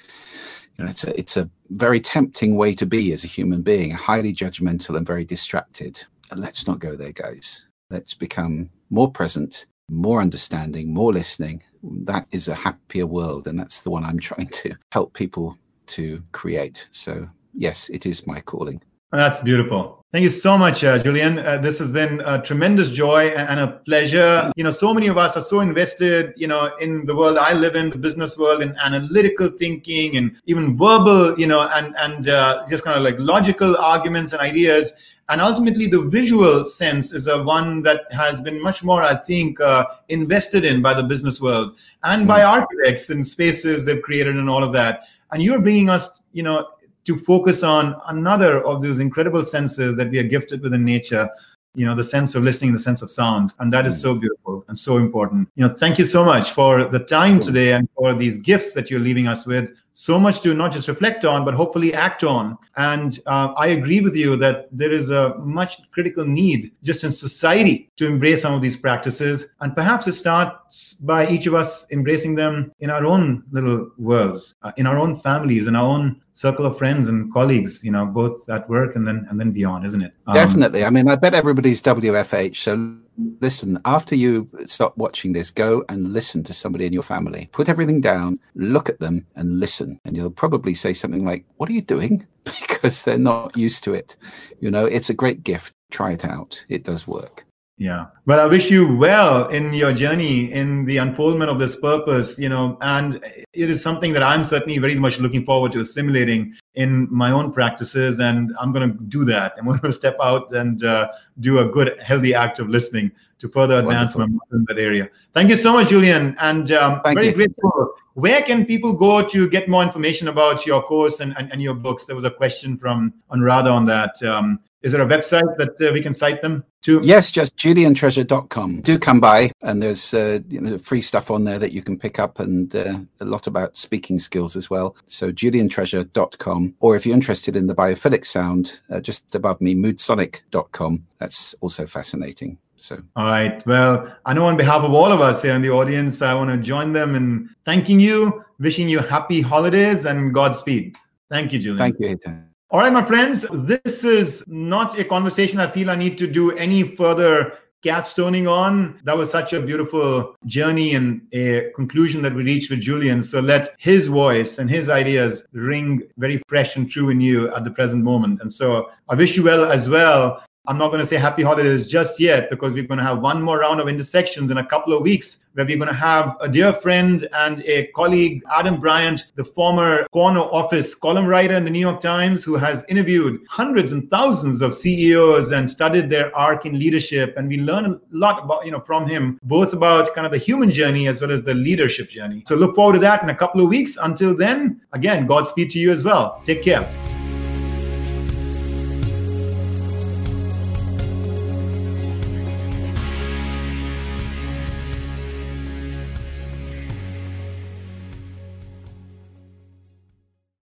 [0.78, 3.92] You know, it's a it's a very tempting way to be as a human being,
[3.92, 6.04] highly judgmental and very distracted.
[6.32, 7.68] And let's not go there, guys.
[7.90, 13.48] Let's become more present, more understanding, more listening, that is a happier world.
[13.48, 16.88] And that's the one I'm trying to help people to create.
[16.92, 18.82] So, yes, it is my calling.
[19.14, 20.04] That's beautiful.
[20.12, 21.38] Thank you so much, uh, Julian.
[21.38, 24.52] Uh, this has been a tremendous joy and a pleasure.
[24.56, 27.54] You know, so many of us are so invested, you know, in the world I
[27.54, 32.28] live in, the business world, in analytical thinking and even verbal, you know, and and
[32.28, 34.94] uh, just kind of like logical arguments and ideas.
[35.30, 39.62] And ultimately, the visual sense is a one that has been much more, I think,
[39.62, 42.48] uh, invested in by the business world and by hmm.
[42.48, 45.02] architects and spaces they've created and all of that.
[45.32, 46.68] And you're bringing us, you know,
[47.06, 51.30] to focus on another of those incredible senses that we are gifted with in nature,
[51.76, 53.54] you know the sense of listening the sense of sound.
[53.60, 54.22] And that is so mm.
[54.22, 55.50] beautiful and so important.
[55.56, 58.90] You know thank you so much for the time today and for these gifts that
[58.90, 62.58] you're leaving us with so much to not just reflect on but hopefully act on.
[62.76, 67.12] And uh, i agree with you that there is a much critical need just in
[67.12, 71.86] society to embrace some of these practices and perhaps it starts by each of us
[71.92, 76.20] embracing them in our own little worlds uh, in our own families in our own
[76.34, 79.86] circle of friends and colleagues you know both at work and then and then beyond
[79.86, 80.14] isn't it?
[80.28, 80.84] Um, definitely.
[80.84, 82.96] I mean i bet everybody's wfh so
[83.40, 87.50] listen after you stop watching this go and listen to somebody in your family.
[87.52, 90.00] Put everything down look at them and listen.
[90.06, 92.26] And you'll probably say something like what are you doing?
[92.84, 94.18] Because they're not used to it.
[94.60, 95.74] You know it's a great gift.
[95.90, 96.66] Try it out.
[96.68, 97.43] It does work
[97.78, 98.06] yeah.
[98.28, 102.48] Well, I wish you well in your journey in the unfoldment of this purpose, you
[102.48, 103.16] know, and
[103.54, 107.52] it is something that I'm certainly very much looking forward to assimilating in my own
[107.52, 108.20] practices.
[108.20, 109.54] And I'm going to do that.
[109.58, 111.10] I'm going to step out and uh,
[111.40, 114.40] do a good, healthy act of listening to further advance Wonderful.
[114.52, 115.10] my in that area.
[115.34, 116.36] Thank you so much, Julian.
[116.40, 117.34] And um, very you.
[117.34, 117.96] grateful.
[118.14, 121.74] Where can people go to get more information about your course and, and, and your
[121.74, 122.06] books?
[122.06, 124.22] There was a question from Anuradha on that.
[124.22, 127.00] Um, is there a website that uh, we can cite them to?
[127.02, 128.82] Yes, just juliantreasure.com.
[128.82, 131.98] Do come by, and there's uh, you know, free stuff on there that you can
[131.98, 134.96] pick up and uh, a lot about speaking skills as well.
[135.08, 136.76] So juliantreasure.com.
[136.82, 141.06] Or if you're interested in the biophilic sound, uh, just above me, moodsonic.com.
[141.18, 142.58] That's also fascinating.
[142.76, 143.66] So, all right.
[143.66, 146.50] Well, I know on behalf of all of us here in the audience, I want
[146.50, 150.98] to join them in thanking you, wishing you happy holidays and Godspeed.
[151.30, 151.78] Thank you, Julian.
[151.78, 152.53] Thank you, Hiten.
[152.74, 156.54] All right, my friends, this is not a conversation I feel I need to do
[156.54, 159.00] any further capstoning on.
[159.04, 163.22] That was such a beautiful journey and a conclusion that we reached with Julian.
[163.22, 167.64] So let his voice and his ideas ring very fresh and true in you at
[167.64, 168.42] the present moment.
[168.42, 171.86] And so I wish you well as well I'm not going to say happy holidays
[171.86, 174.94] just yet because we're going to have one more round of intersections in a couple
[174.94, 179.26] of weeks where we're going to have a dear friend and a colleague, Adam Bryant,
[179.36, 183.92] the former corner office column writer in the New York Times, who has interviewed hundreds
[183.92, 187.36] and thousands of CEOs and studied their arc in leadership.
[187.36, 190.38] And we learn a lot about, you know, from him, both about kind of the
[190.38, 192.42] human journey as well as the leadership journey.
[192.48, 193.98] So look forward to that in a couple of weeks.
[194.02, 196.40] Until then, again, Godspeed to you as well.
[196.46, 196.90] Take care.